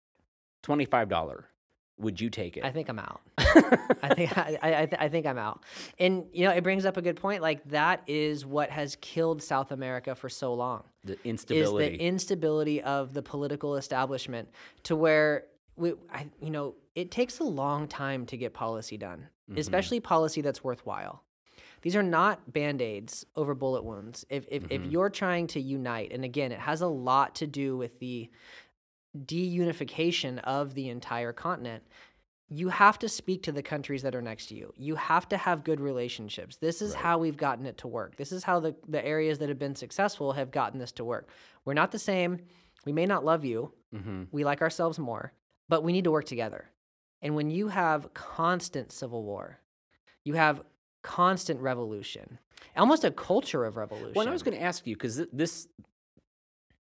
[0.62, 1.50] twenty five dollar,
[1.98, 2.64] would you take it?
[2.64, 3.20] I think I'm out.
[3.38, 5.62] I think I, I, I th- I think I'm out.
[5.98, 7.40] And you know, it brings up a good point.
[7.42, 10.82] Like that is what has killed South America for so long.
[11.04, 14.48] the instability Is the instability of the political establishment
[14.84, 15.44] to where
[15.76, 19.58] we, I, you know, it takes a long time to get policy done, Mm-hmm.
[19.60, 21.22] especially policy that's worthwhile.
[21.82, 24.24] These are not band aids over bullet wounds.
[24.30, 24.90] If, if, if Mm-hmm.
[24.90, 28.30] you're trying to unite, and again, it has a lot to do with the
[29.16, 31.82] deunification of the entire continent,
[32.48, 34.72] you have to speak to the countries that are next to you.
[34.76, 36.56] You have to have good relationships.
[36.56, 38.16] This is how we've gotten it to work.
[38.16, 41.28] This is how the, the areas that have been successful have gotten this to work.
[41.64, 42.40] We're not the same.
[42.84, 43.72] We may not love you.
[43.94, 44.28] Mhm.
[44.30, 45.32] We like ourselves more,
[45.68, 46.70] but we need to work together.
[47.22, 49.60] And when you have constant civil war,
[50.24, 50.62] you have
[51.02, 52.38] constant revolution,
[52.76, 54.12] almost a culture of revolution.
[54.14, 55.66] Well, and I was going to ask you because this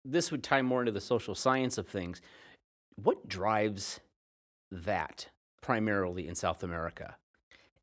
[0.04, 2.20] this would tie more into the social science of things.
[2.96, 4.00] What drives
[4.70, 5.28] that
[5.60, 7.16] primarily in South America?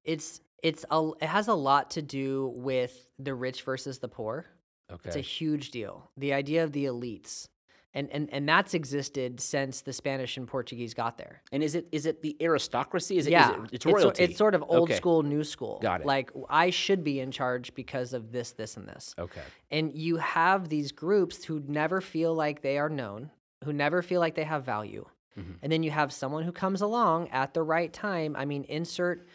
[0.07, 4.47] it's it's a, it has a lot to do with the rich versus the poor.
[4.91, 5.01] Okay.
[5.09, 6.09] It's a huge deal.
[6.17, 7.47] The idea of the elites.
[7.93, 11.41] And, and, and that's existed since the Spanish and Portuguese got there.
[11.51, 13.17] and is it is it the aristocracy?
[13.17, 14.23] Is it, is yeah, it it's royalty?
[14.23, 14.95] It's, sort of old Okay.
[14.95, 15.79] school, new school.
[15.81, 16.07] Got it.
[16.07, 19.15] Like I should be in charge because of this, this, and this.
[19.17, 19.41] Okay.
[19.71, 23.31] And you have these groups who never feel like they are known,
[23.63, 25.05] who never feel like they have value.
[25.39, 25.53] Mm-hmm.
[25.61, 28.35] And then you have someone who comes along at the right time.
[28.35, 29.27] I mean, insert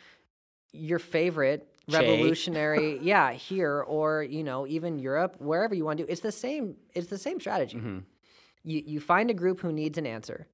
[0.72, 6.12] your favorite revolutionary, yeah, here or you know even Europe, wherever you want to do.
[6.12, 6.76] It's the same.
[6.94, 7.78] It's the same strategy.
[7.78, 7.98] Mm-hmm.
[8.64, 10.46] You you find a group who needs an answer.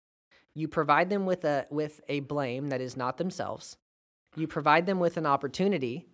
[0.54, 3.76] You provide them with a with a blame that is not themselves.
[4.36, 6.06] You provide them with an opportunity,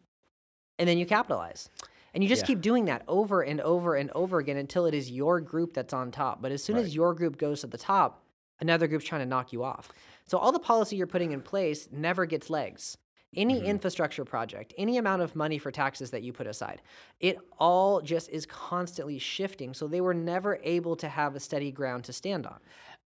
[0.78, 1.68] and then you capitalize.
[2.12, 2.46] And you just Yeah.
[2.46, 5.92] keep doing that over and over and over again until it is your group that's
[5.92, 6.40] on top.
[6.40, 6.85] But as soon Right.
[6.85, 8.22] as your group goes to the top,
[8.61, 9.90] another group's trying to knock you off.
[10.26, 12.96] So all the policy you're putting in place never gets legs.
[13.37, 13.66] Any Mm-hmm.
[13.66, 16.83] infrastructure project, any amount of money for taxes that you put aside,
[17.20, 19.75] it all just is constantly shifting.
[19.75, 22.59] So they were never able to have a steady ground to stand on.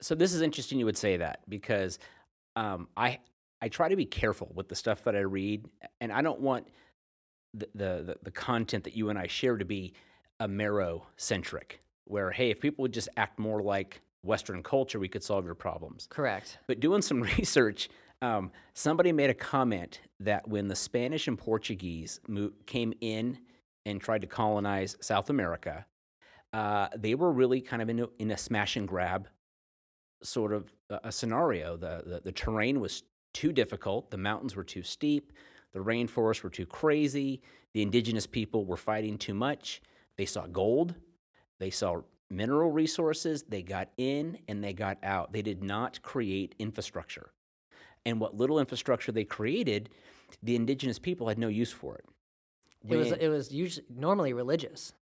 [0.02, 0.80] So this is interesting.
[0.80, 2.00] You would say that because
[2.56, 3.20] um, I
[3.62, 5.66] I try to be careful with the stuff that I read,
[6.02, 6.68] and I don't want
[7.54, 9.94] the the the, the content that you and I share to be
[10.42, 11.80] Amero centric.
[12.06, 15.56] where hey, if people would just act more like Western culture, we could solve your
[15.56, 16.08] problems.
[16.10, 16.58] Correct.
[16.68, 17.90] But doing some research,
[18.22, 23.38] um, somebody made a comment that when the Spanish and Portuguese mo- came in
[23.86, 25.86] and tried to colonize South America,
[26.54, 29.28] uh, they were really kind of in a, in a smash and grab
[30.24, 31.78] sort of a, a scenario.
[31.78, 35.34] The, the the terrain was too difficult, the mountains were too steep,
[35.74, 37.42] the rainforests were too crazy,
[37.74, 39.82] the indigenous people were fighting too much.
[40.18, 40.96] They saw gold,
[41.60, 45.34] they saw mineral resources, they got in and they got out.
[45.34, 47.32] They did not create infrastructure.
[48.06, 49.90] And what little infrastructure they created,
[50.44, 52.06] the indigenous people had no use for it.
[52.90, 54.94] it was it was usually normally religious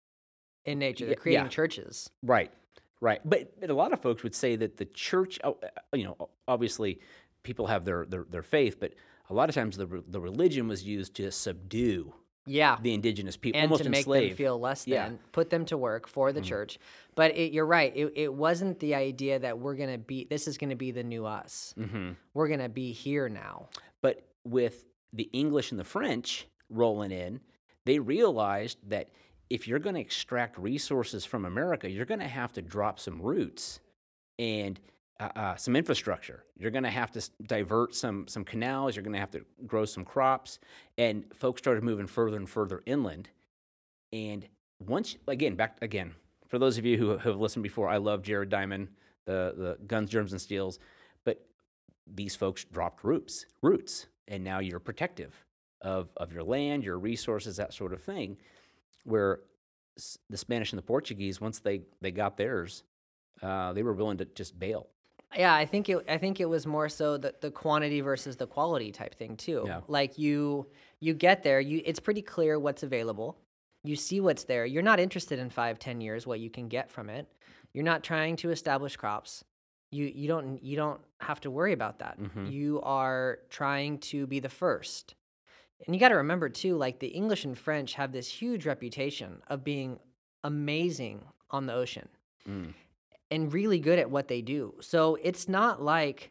[0.64, 1.06] in nature.
[1.06, 1.48] They're creating yeah.
[1.48, 2.10] churches.
[2.22, 2.52] Right,
[3.00, 3.20] right.
[3.24, 6.28] But, but a lot of folks would say that the church, oh, uh, you know,
[6.46, 7.00] obviously
[7.42, 8.94] people have their, their, their faith, but
[9.30, 12.14] a lot of times the, the religion was used to subdue
[12.46, 12.78] Yeah.
[12.82, 14.30] the indigenous people, and almost to make enslave.
[14.30, 15.08] them feel less Yeah.
[15.08, 16.78] than, put them to work for the church.
[17.14, 17.92] But it, you're right.
[17.94, 20.24] It, it wasn't the idea that we're gonna be.
[20.24, 21.74] This is gonna be the new us.
[21.76, 23.68] hmm We're gonna be here now.
[24.00, 27.40] But with the English and the French rolling in,
[27.84, 29.10] they realized that
[29.50, 33.20] if you're going to extract resources from America, you're going to have to drop some
[33.20, 33.80] roots
[34.38, 34.80] and
[35.22, 36.44] uh, uh, some infrastructure.
[36.58, 38.96] You're going to have to divert some some canals.
[38.96, 40.58] You're going to have to grow some crops,
[40.98, 43.28] and folks started moving further and further inland.
[44.12, 44.46] And
[44.80, 46.14] once again, back again
[46.52, 48.88] for those of you who have listened before, I love Jared Diamond,
[49.24, 50.78] the the Guns, Germs, and Steels,
[51.24, 51.46] but
[52.06, 55.34] these folks dropped roots, roots, and now you're protective
[55.80, 58.36] of, of your land, your resources, that sort of thing.
[59.04, 59.40] Where
[60.28, 62.82] the Spanish and the Portuguese, once they, they got theirs,
[63.42, 64.88] uh, they were willing to just bail.
[65.36, 66.04] Yeah, I think it.
[66.08, 69.64] I think it was more so the, the quantity versus the quality type thing too.
[69.66, 69.80] Yeah.
[69.88, 70.66] Like you,
[71.00, 71.60] you get there.
[71.60, 73.38] You, it's pretty clear what's available.
[73.84, 74.64] You see what's there.
[74.66, 77.26] You're not interested in five, ten years what you can get from it.
[77.72, 79.44] You're not trying to establish crops.
[79.90, 82.18] You, you don't, you don't have to worry about that.
[82.20, 82.50] Mhm.
[82.50, 85.14] You are trying to be the first.
[85.86, 89.42] And you got to remember too, like the English and French have this huge reputation
[89.48, 89.98] of being
[90.44, 92.08] amazing on the ocean
[92.48, 92.74] Mm.
[93.32, 94.74] And really good at what they do.
[94.80, 96.30] So it's not like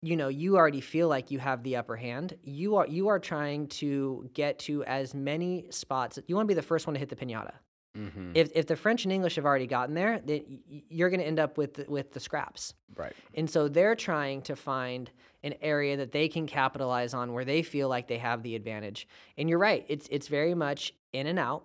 [0.00, 2.36] you know you already feel like you have the upper hand.
[2.42, 6.18] You are you are trying to get to as many spots.
[6.26, 7.54] You want to be the first one to hit the pinata.
[7.94, 11.26] hmm If if the French and English have already gotten there, then you're going to
[11.26, 12.74] end up with the, with the scraps.
[12.96, 13.12] Right.
[13.34, 15.10] And so they're trying to find
[15.44, 19.06] an area that they can capitalize on where they feel like they have the advantage.
[19.36, 21.64] And you're right, it's it's very much in and out.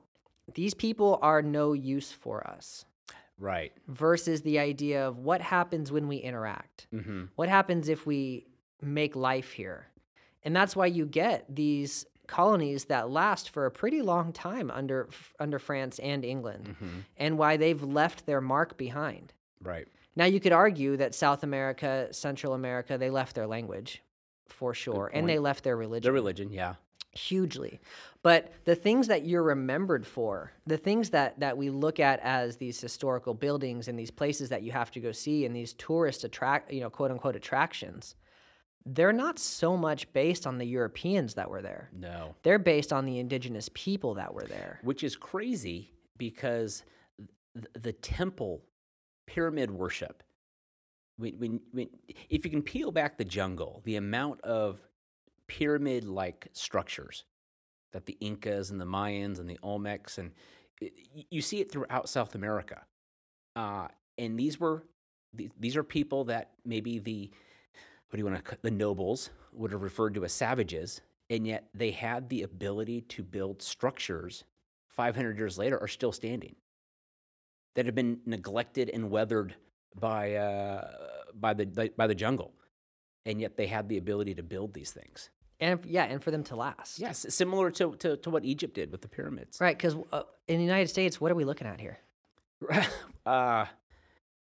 [0.53, 2.85] These people are no use for us
[3.39, 3.73] Right.
[3.87, 6.87] versus the idea of what happens when we interact.
[6.91, 8.45] hmm What happens if we
[8.81, 9.87] make life here?
[10.43, 15.09] And that's why you get these colonies that last for a pretty long time under
[15.39, 19.33] under France and England hmm and why they've left their mark behind.
[19.61, 19.87] Right.
[20.15, 24.01] Now you could argue that South America, Central America, they left their language
[24.47, 26.75] for sure and they left their religion Their religion, yeah.
[27.11, 27.79] hugely
[28.23, 32.57] but the things that you're remembered for the things that that we look at as
[32.57, 36.23] these historical buildings and these places that you have to go see and these tourist
[36.23, 38.15] attract you know quote unquote attractions
[38.85, 42.35] they're not so much based on the europeans that were there No.
[42.43, 46.83] they're based on the indigenous people that were there Which is crazy because
[47.55, 48.63] th- the temple
[49.25, 50.21] pyramid worship,
[51.17, 51.87] when, when, when,
[52.29, 54.81] if you can peel back the jungle, the amount of
[55.47, 57.23] pyramid like structures
[57.93, 60.31] that the Incas and the Mayans and the Olmecs, and
[60.81, 60.91] y-
[61.29, 62.81] you see it throughout South America.
[63.55, 64.83] Uh, and these were,
[65.59, 67.31] these are people that maybe the,
[68.09, 71.69] what do you want to, the nobles would have referred to as savages, and yet
[71.73, 74.43] they had the ability to build structures
[74.89, 76.55] 500 years later are still standing
[77.75, 79.55] that have been neglected and weathered
[79.99, 80.91] by, uh,
[81.33, 82.53] by, the, by the jungle.
[83.25, 85.29] And yet they had the ability to build these things.
[85.59, 88.91] And yeah and for them to last Yes, similar to, to, to what Egypt did
[88.91, 89.59] with the pyramids.
[89.61, 91.99] right because uh, in the united states what are we looking at here
[92.71, 92.85] uh,
[93.25, 93.67] I,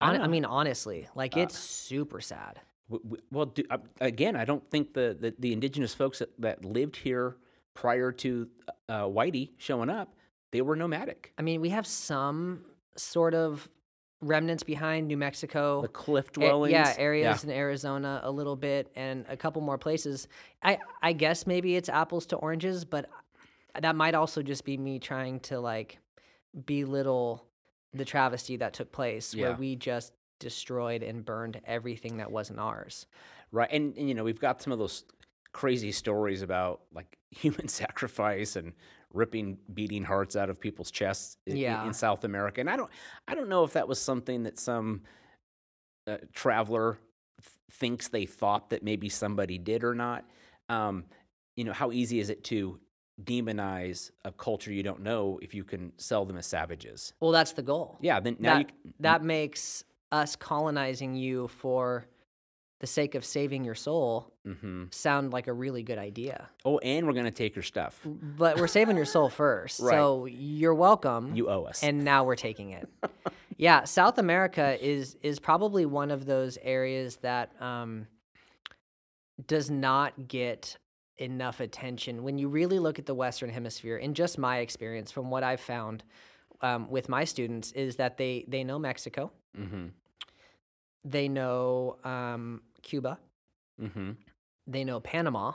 [0.01, 2.59] I mean honestly like Uh, it's super sad
[2.89, 6.29] W- w- well, do, uh, again, I don't think the, the, the indigenous folks that,
[6.39, 7.37] that lived here
[7.73, 8.49] prior to
[8.89, 10.13] uh, Whitey showing up,
[10.51, 11.31] they were nomadic.
[11.37, 12.65] I mean, we have some
[12.97, 13.69] sort of
[14.21, 15.81] remnants behind New Mexico.
[15.81, 16.71] The cliff A- dwellings.
[16.73, 20.27] yeah, areas in Arizona a little bit, and a couple more places.
[20.63, 23.09] I I guess maybe it's apples to oranges, but
[23.79, 25.97] that might also just be me trying to like
[26.65, 27.45] belittle
[27.93, 33.05] the travesty that took place, where we just destroyed and burned everything that wasn't ours.
[33.51, 35.03] Right, and, and you know we've got some of those
[35.53, 38.73] crazy stories about like human sacrifice and
[39.13, 41.85] ripping beating hearts out of people's chests i- i- Yeah.
[41.87, 42.61] in South America.
[42.61, 42.89] And I don't
[43.27, 45.03] I don't know if that was something that some
[46.07, 46.99] uh, traveler
[47.41, 50.25] th- thinks they thought that maybe somebody did or not.
[50.69, 51.05] Um,
[51.55, 52.79] you know, how easy is it to
[53.23, 57.13] demonize a culture you don't know if you can sell them as savages?
[57.19, 57.97] Well, that's the goal.
[58.01, 62.05] Yeah, then now you that, c- that makes us colonizing you for
[62.81, 64.91] the sake of saving your soul Mhm.
[64.93, 66.49] sound like a really good idea.
[66.65, 68.01] Oh, and we're gonna take your stuff.
[68.03, 69.79] But we're saving your soul first.
[69.83, 69.91] Right.
[69.91, 71.35] So you're welcome.
[71.35, 71.83] You owe us.
[71.83, 72.89] and now we're taking it.
[73.57, 78.07] yeah, South America is is probably one of those areas that um,
[79.45, 80.77] does not get
[81.17, 83.97] enough attention when you really look at the Western Hemisphere.
[83.97, 86.03] In just my experience, from what I've found
[86.61, 89.87] um, with my students, is that they they know Mexico, mm-hmm.
[91.05, 93.19] they know um, Cuba,
[93.81, 94.11] Mm-hmm.
[94.67, 95.53] they know Panama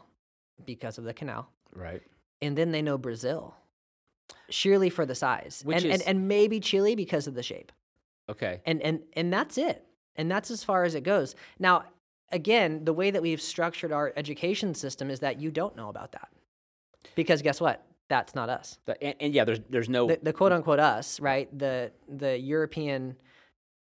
[0.64, 2.02] because of the canal, Right.
[2.42, 3.54] and then they know Brazil.
[4.50, 7.72] Surely for the size, Which and, is- and and maybe Chile because of the shape.
[8.28, 8.60] Okay.
[8.66, 9.84] and and and that's it
[10.16, 11.84] and that's as far as it goes now
[12.32, 16.10] again the way that we've structured our education system is that you don't know about
[16.10, 16.28] that
[17.14, 20.32] because guess what that's not us The- and, and yeah, there's there's no the, the
[20.32, 23.14] quote unquote us right the the european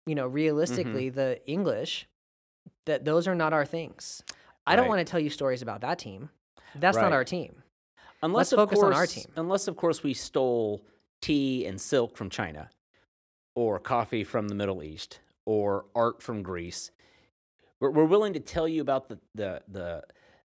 [0.06, 2.06] you know realistically the english
[2.86, 4.24] that those are not our things
[4.67, 4.89] i don't Right.
[4.98, 6.30] want to tell you stories about that team
[6.76, 7.04] that's Right.
[7.04, 7.63] not our team
[8.22, 9.26] unless let's of focus on our course- team.
[9.36, 10.86] Unless of course we stole
[11.22, 12.69] tea and silk from China,
[13.56, 16.91] or coffee from the Middle East, or art from Greece.
[17.80, 20.04] We're, we're willing to tell you about the the the,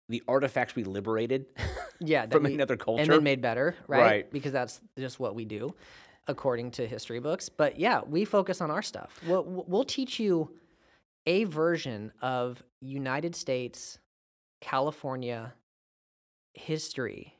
[0.09, 1.47] the artifacts we liberated
[2.01, 3.03] yeah from we- another culture.
[3.03, 4.01] and then made better, right?
[4.01, 4.31] Right.
[4.33, 5.75] Because that's just what we do,
[6.29, 7.49] according to history books.
[7.49, 9.21] But yeah, we focus on our stuff.
[9.27, 10.51] We'll, we'll teach you
[11.27, 13.99] a version of United States,
[14.61, 15.55] California
[16.55, 17.35] history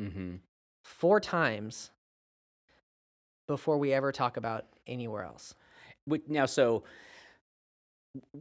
[0.00, 0.36] mm-hmm.
[0.84, 1.90] four times
[3.46, 5.54] before we ever talk about anywhere else.
[6.28, 6.84] Now, so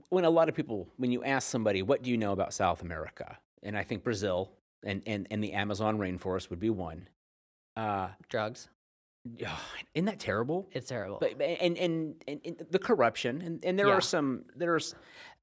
[0.10, 2.82] when a lot of people, when you ask somebody, what do you know about South
[2.82, 3.38] America?
[3.64, 4.52] And I think Brazil
[4.84, 7.08] and, and, and the Amazon rainforest would be one.
[7.76, 8.70] Uh, Drugs,
[9.94, 10.68] isn't that terrible?
[10.72, 11.18] it's terrible.
[11.20, 13.94] But, and, and, and, and the corruption, and, and there Yeah.
[13.94, 14.96] are some, there's,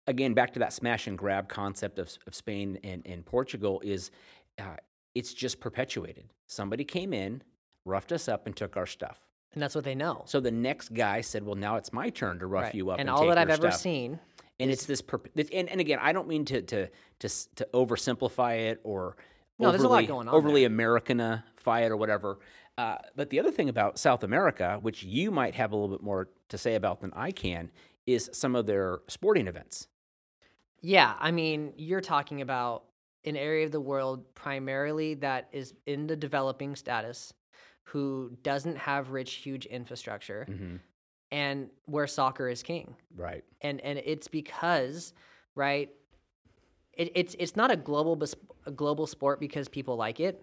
[0.06, 4.10] again, back to that smash and grab concept of, of Spain and, and Portugal is
[4.58, 4.76] uh,
[5.14, 6.32] it's just perpetuated.
[6.46, 7.42] Somebody came in,
[7.84, 9.26] roughed us up, and took our stuff.
[9.54, 10.22] and that's what they know.
[10.26, 12.74] So the next guy said, "Well, now it's my turn to rough Right.
[12.74, 14.18] you up." and And, all that I've ever stuff." seen
[14.58, 16.88] and it's this, perp- and, and again, I don't mean to to
[17.20, 19.16] to to oversimplify it or
[19.58, 22.38] No, there's a lot overly, going on overly Americanify it or whatever.
[22.78, 26.02] Uh, but the other thing about South America, which you might have a little bit
[26.02, 27.70] more to say about than I can,
[28.06, 29.88] is some of their sporting events.
[30.80, 32.84] Yeah, I mean, you're talking about
[33.24, 37.32] an area of the world primarily that is in the developing status,
[37.84, 40.76] who doesn't have rich, huge infrastructure, Mm-hmm.
[41.32, 42.94] and where soccer is king.
[43.16, 43.42] Right.
[43.62, 45.12] And and it's because,
[45.54, 45.90] right?
[46.92, 48.36] It, it's it's not a global bes-
[48.66, 50.42] a global sport because people like it.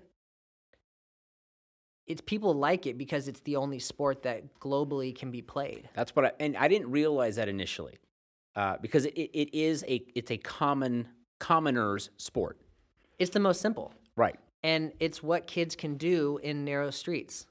[2.07, 5.89] It's people like it because it's the only sport that globally can be played.
[5.95, 7.97] That's what I and I didn't realize that initially,
[8.55, 11.07] uh, because it, it is a it's a common
[11.39, 12.59] commoner's sport.
[13.19, 13.93] It's the most simple.
[14.15, 14.37] Right.
[14.63, 17.47] and it's what kids can do in narrow streets.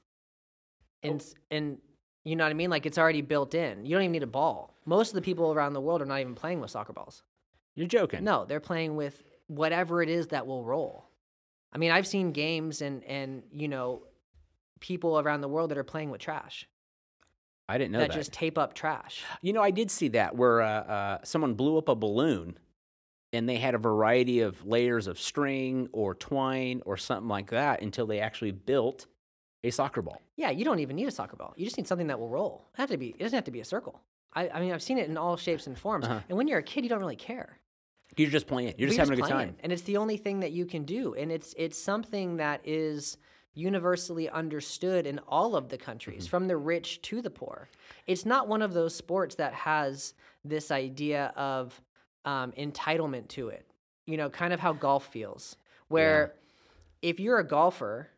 [1.03, 1.77] And s- and
[2.23, 2.69] you know what I mean?
[2.69, 3.85] Like it's already built in.
[3.85, 4.75] You don't even need a ball.
[4.85, 7.23] Most of the people around the world are not even playing with soccer balls.
[7.75, 8.23] You're joking.
[8.23, 11.05] No, they're playing with whatever it is that will roll.
[11.73, 14.03] I mean, I've seen games and and you know
[14.83, 16.67] people around the world that are playing with trash
[17.67, 18.15] I didn't know that, that.
[18.17, 19.23] just tape up trash.
[19.41, 22.57] You know, I did see that where uh, uh, someone blew up a balloon
[23.31, 27.81] and they had a variety of layers of string or twine or something like that
[27.81, 29.07] until they actually built
[29.63, 30.21] a soccer ball.
[30.35, 31.53] Yeah, you don't even need a soccer ball.
[31.55, 32.67] You just need something that will roll.
[32.73, 33.09] It have to be.
[33.09, 34.01] It doesn't have to be a circle.
[34.33, 36.05] I, I mean, I've seen it in all shapes and forms.
[36.05, 36.19] Uh-huh.
[36.27, 37.59] And when you're a kid, you don't really care.
[38.17, 38.73] You're just playing.
[38.77, 39.55] You're just having a good time.
[39.61, 43.17] and it's the only thing that you can do, and it's it's something that is
[43.53, 46.29] universally understood in all of the countries, Mm-hmm.
[46.29, 47.69] from the rich to the poor.
[48.07, 50.13] It's not one of those sports that has
[50.43, 51.79] this idea of
[52.25, 53.65] um, entitlement to it.
[54.05, 55.55] You know, kind of how golf feels,
[55.87, 56.33] where
[57.01, 58.09] if you're a golfer,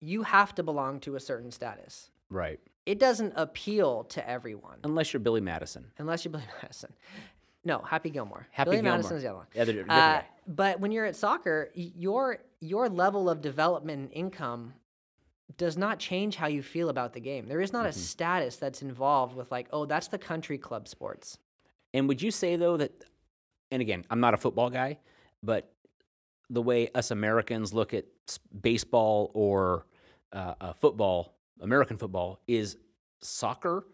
[0.00, 2.10] you have to belong to a certain status.
[2.30, 2.58] Right.
[2.86, 5.92] It doesn't appeal to everyone Unless you're Billy Madison.
[5.98, 6.92] unless you're Billy Madison.
[7.64, 8.46] No, Happy Gilmore.
[8.50, 8.92] Happy Billy Gilmore.
[8.98, 9.46] Madison's the other one.
[9.54, 14.12] Yeah, they're different Uh, but when you're at soccer, your your level of development and
[14.12, 14.74] income
[15.58, 17.46] does not change how you feel about the game.
[17.46, 17.90] There is not Mm-hmm.
[17.90, 21.38] a status that's involved with like, oh, that's the country club sports.
[21.92, 23.04] And would you say though that,
[23.70, 24.98] and again, I'm not a football guy,
[25.42, 25.70] but
[26.50, 28.04] the way us Americans look at
[28.60, 29.86] baseball or
[30.32, 32.76] uh, uh, football, American football, is
[33.20, 33.86] soccer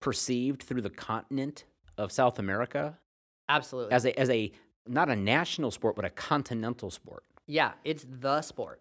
[0.00, 1.64] perceived through the continent
[1.98, 2.98] of South America
[3.48, 3.92] Absolutely.
[3.92, 4.52] as a as a
[4.86, 7.24] not a national sport but a continental sport.
[7.46, 8.80] yeah, it's the sport.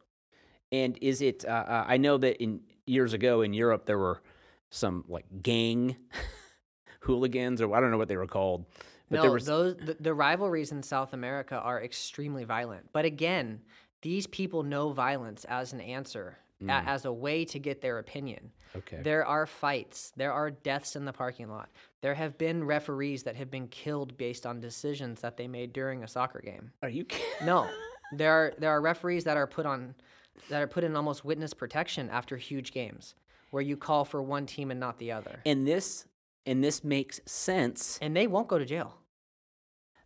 [0.72, 1.45] And is it?
[1.45, 4.22] Uh, uh, I know that in years ago in Europe there were
[4.70, 5.95] some like gang
[7.01, 8.66] hooligans or I don't know what they were called.
[9.09, 12.89] But no, there was those the, the rivalries in South America are extremely violent.
[12.91, 13.61] But again,
[14.01, 16.38] these people know violence as an answer,
[16.68, 18.51] a- as a way to get their opinion.
[18.74, 18.78] Mm.
[18.80, 19.01] okay.
[19.03, 20.11] There are fights.
[20.18, 21.70] There are deaths in the parking lot.
[22.06, 26.03] There have been referees that have been killed based on decisions that they made during
[26.03, 26.70] a soccer game.
[26.84, 27.03] Are you?
[27.03, 27.47] kidding?
[27.47, 27.68] No,
[28.16, 29.95] there are there are referees that are put on
[30.49, 33.16] that are put in almost witness protection after huge games,
[33.49, 36.06] where you call for one team and not the other, And this
[36.45, 37.97] and this makes sense.
[38.03, 38.99] and they won't go to jail.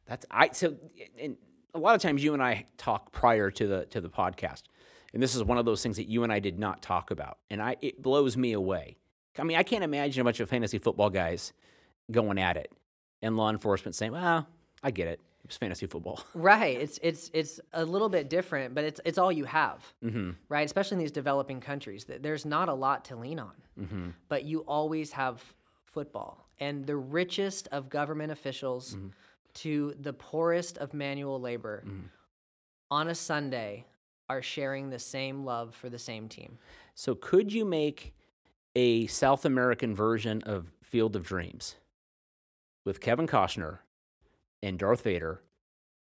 [0.06, 0.78] That's I so
[1.22, 1.36] and
[1.74, 4.64] a lot of times you and I talk prior to the to the podcast.
[5.14, 7.40] And this is one of those things that you and I did not talk about.
[7.50, 8.96] And I it blows me away.
[9.38, 11.52] I mean, I can't imagine a bunch of fantasy football guys
[12.12, 12.72] going at it
[13.22, 14.48] and law enforcement saying, "Well,
[14.84, 15.20] I get it.
[15.44, 16.80] It was fantasy football." Right.
[16.80, 19.84] It's it's it's a little bit different, but it's it's all you have.
[20.04, 20.36] Mhm.
[20.50, 20.66] Right.
[20.66, 24.14] Especially in these developing countries, there's not a lot to lean on, Mhm.
[24.28, 25.42] but you always have
[25.86, 28.96] football, and the richest of government officials
[29.56, 31.84] to the poorest of manual labor
[32.92, 33.86] on a Sunday
[34.30, 36.58] are sharing the same love for the same team.
[36.94, 38.14] So could you make
[38.76, 41.76] a South American version of Field of Dreams
[42.90, 43.78] with Kevin Costner
[44.64, 45.44] and Darth Vader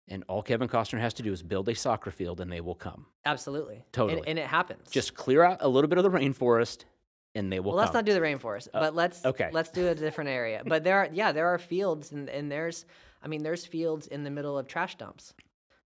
[0.08, 2.74] and all Kevin Costner has to do is build a soccer field and they will
[2.74, 3.06] come.
[3.24, 3.76] Absolutely.
[3.76, 4.22] And- Totally.
[4.26, 4.90] And, it happens.
[4.90, 6.84] Just clear out a little bit of the rainforest
[7.34, 9.48] and they will well, let's not do the rainforest, uh, but let's okay.
[9.52, 10.62] let's do a different area.
[10.66, 12.84] But there are yeah, there are fields and, and there's
[13.22, 15.32] I mean there's fields in the middle of trash dumps.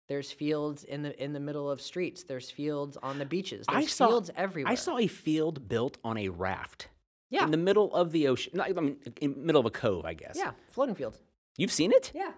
[0.08, 2.24] There's fields in the in the middle of streets.
[2.24, 3.66] There's fields on the beaches.
[3.68, 4.72] There's I saw fields everywhere.
[4.72, 6.88] I saw a field built on a raft
[7.30, 8.52] yeah, in the middle of the ocean.
[8.54, 10.36] not- I mean, in the middle of a cove, I guess.
[10.36, 11.20] yeah, floating fields.
[11.56, 12.12] You've seen it?
[12.14, 12.32] Yeah.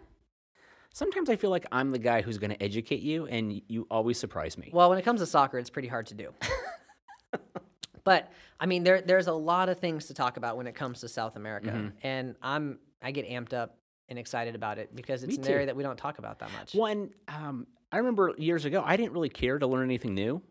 [0.95, 4.19] Sometimes I feel like I'm the guy who's going to educate you, and you always
[4.19, 4.71] surprise me.
[4.73, 6.31] Well, when it comes to soccer, it's pretty hard to do.
[8.05, 8.31] but
[8.61, 11.09] I mean, there there's a lot of things to talk about when it comes to
[11.09, 11.89] South America, Mm-hmm.
[12.07, 13.77] and I'm I get amped up
[14.09, 16.75] and excited about it because it's an area that we don't talk about that much.
[16.75, 20.43] One, um, I remember years ago, I didn't really care to learn anything new.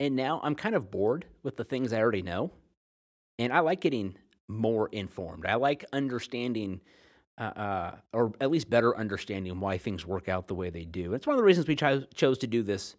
[0.00, 2.52] And now I'm kind of bored with the things I already know.
[3.38, 4.16] And I like getting
[4.48, 5.46] more informed.
[5.46, 6.80] I like understanding,
[7.38, 11.14] uh, uh, or at least better understanding why things work out the way they do.
[11.14, 12.96] It's one of the reasons we cho- chose to do this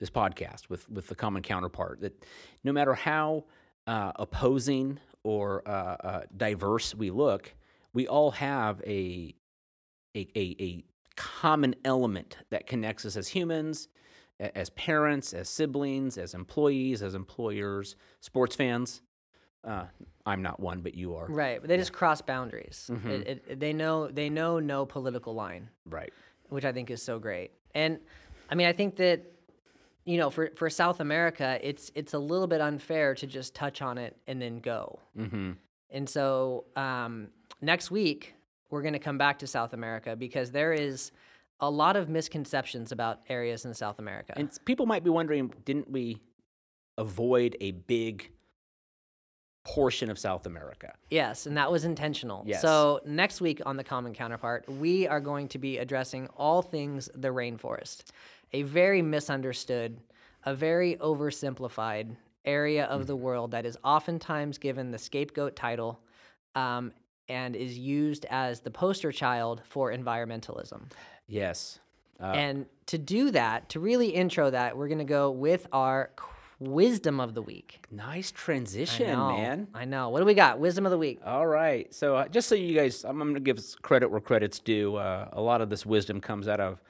[0.00, 2.00] this podcast with with the common counterpart.
[2.00, 2.24] That
[2.64, 3.44] no matter how
[3.86, 7.54] uh, opposing or uh, uh, diverse we look,
[7.92, 9.34] we all have a
[10.16, 10.84] a, a, a
[11.16, 13.88] common element that connects us as humans,
[14.38, 19.02] as parents, as siblings, as employees, as employers, sports fans.
[19.66, 19.84] Uh,
[20.26, 21.26] I'm not one, but you are.
[21.26, 22.90] Right, but they just cross boundaries.
[22.92, 23.10] Mm-hmm.
[23.10, 26.12] It, it, they know they know no political line, Right.
[26.48, 27.50] which I think is so great.
[27.74, 27.98] And
[28.50, 29.22] I mean, I think that
[30.04, 33.80] you know, for for South America, it's it's a little bit unfair to just touch
[33.82, 34.98] on it and then go.
[35.18, 35.52] Mm-hmm.
[35.90, 37.28] And so um,
[37.60, 38.34] next week
[38.70, 41.12] we're going to come back to South America because there is
[41.60, 44.34] a lot of misconceptions about areas in South America.
[44.36, 46.20] And people might be wondering, didn't we
[46.98, 48.30] avoid a big
[49.64, 50.92] portion of South America?
[51.10, 52.44] Yes, and that was intentional.
[52.46, 52.60] Yes.
[52.60, 57.08] So next week on the Common Counterpart, we are going to be addressing all things
[57.14, 58.04] the rainforest,
[58.52, 59.98] a very misunderstood,
[60.44, 65.98] a very oversimplified area of the world that is oftentimes given the scapegoat title
[66.54, 66.92] um,
[67.28, 70.82] and is used as the poster child for environmentalism.
[71.26, 71.78] Yes.
[72.20, 76.10] Uh, and to do that, to really intro that, we're going to go with our
[76.58, 77.84] wisdom of the week.
[77.90, 79.68] nice transition, know, man.
[79.74, 80.08] I know.
[80.08, 80.58] What do we got?
[80.58, 81.20] Wisdom of the week.
[81.24, 81.92] All right.
[81.92, 84.96] So uh, just so you guys, I'm, I'm going to give credit where credit's due.
[84.96, 86.80] Uh, a lot of this wisdom comes out of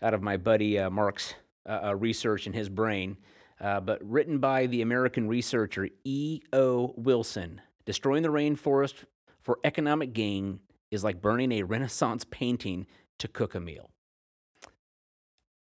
[0.00, 1.34] out of my buddy uh, Mark's
[1.68, 3.16] uh, uh, research in his brain,
[3.60, 6.40] uh, but written by the American researcher E.
[6.52, 6.94] O.
[6.96, 7.60] Wilson.
[7.84, 9.04] Destroying the rainforest
[9.40, 10.60] for economic gain
[10.90, 12.86] is like burning a Renaissance painting
[13.18, 13.90] to cook a meal.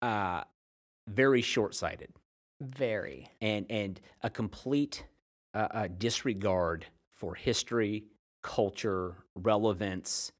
[0.01, 0.43] Uh,
[1.07, 2.11] very short-sighted
[2.63, 3.29] Very.
[3.41, 5.05] and and a complete
[5.55, 8.05] uh, uh, disregard for history,
[8.43, 10.33] culture, relevance,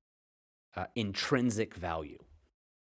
[0.77, 2.19] uh, intrinsic value.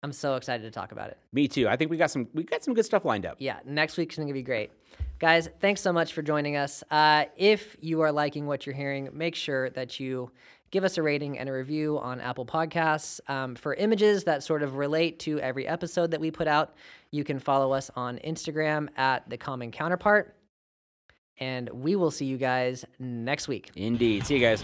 [0.02, 1.18] I'm so excited to talk about it.
[1.34, 1.68] Me too.
[1.68, 3.38] I think we got some we got some good stuff lined up.
[3.40, 4.72] Yeah, next week's gonna be great.
[5.20, 6.84] Guys, thanks so much for joining us.
[6.90, 10.32] Uh, if you are liking what you're hearing, make sure that you
[10.72, 13.20] give us a rating and a review on Apple Podcasts.
[13.30, 16.76] Um, for images that sort of relate to every episode that we put out,
[17.12, 20.36] you can follow us on Instagram at the Common Counterpart.
[21.40, 23.72] And we will see you guys next week.
[23.76, 24.26] Indeed.
[24.26, 24.64] See you guys.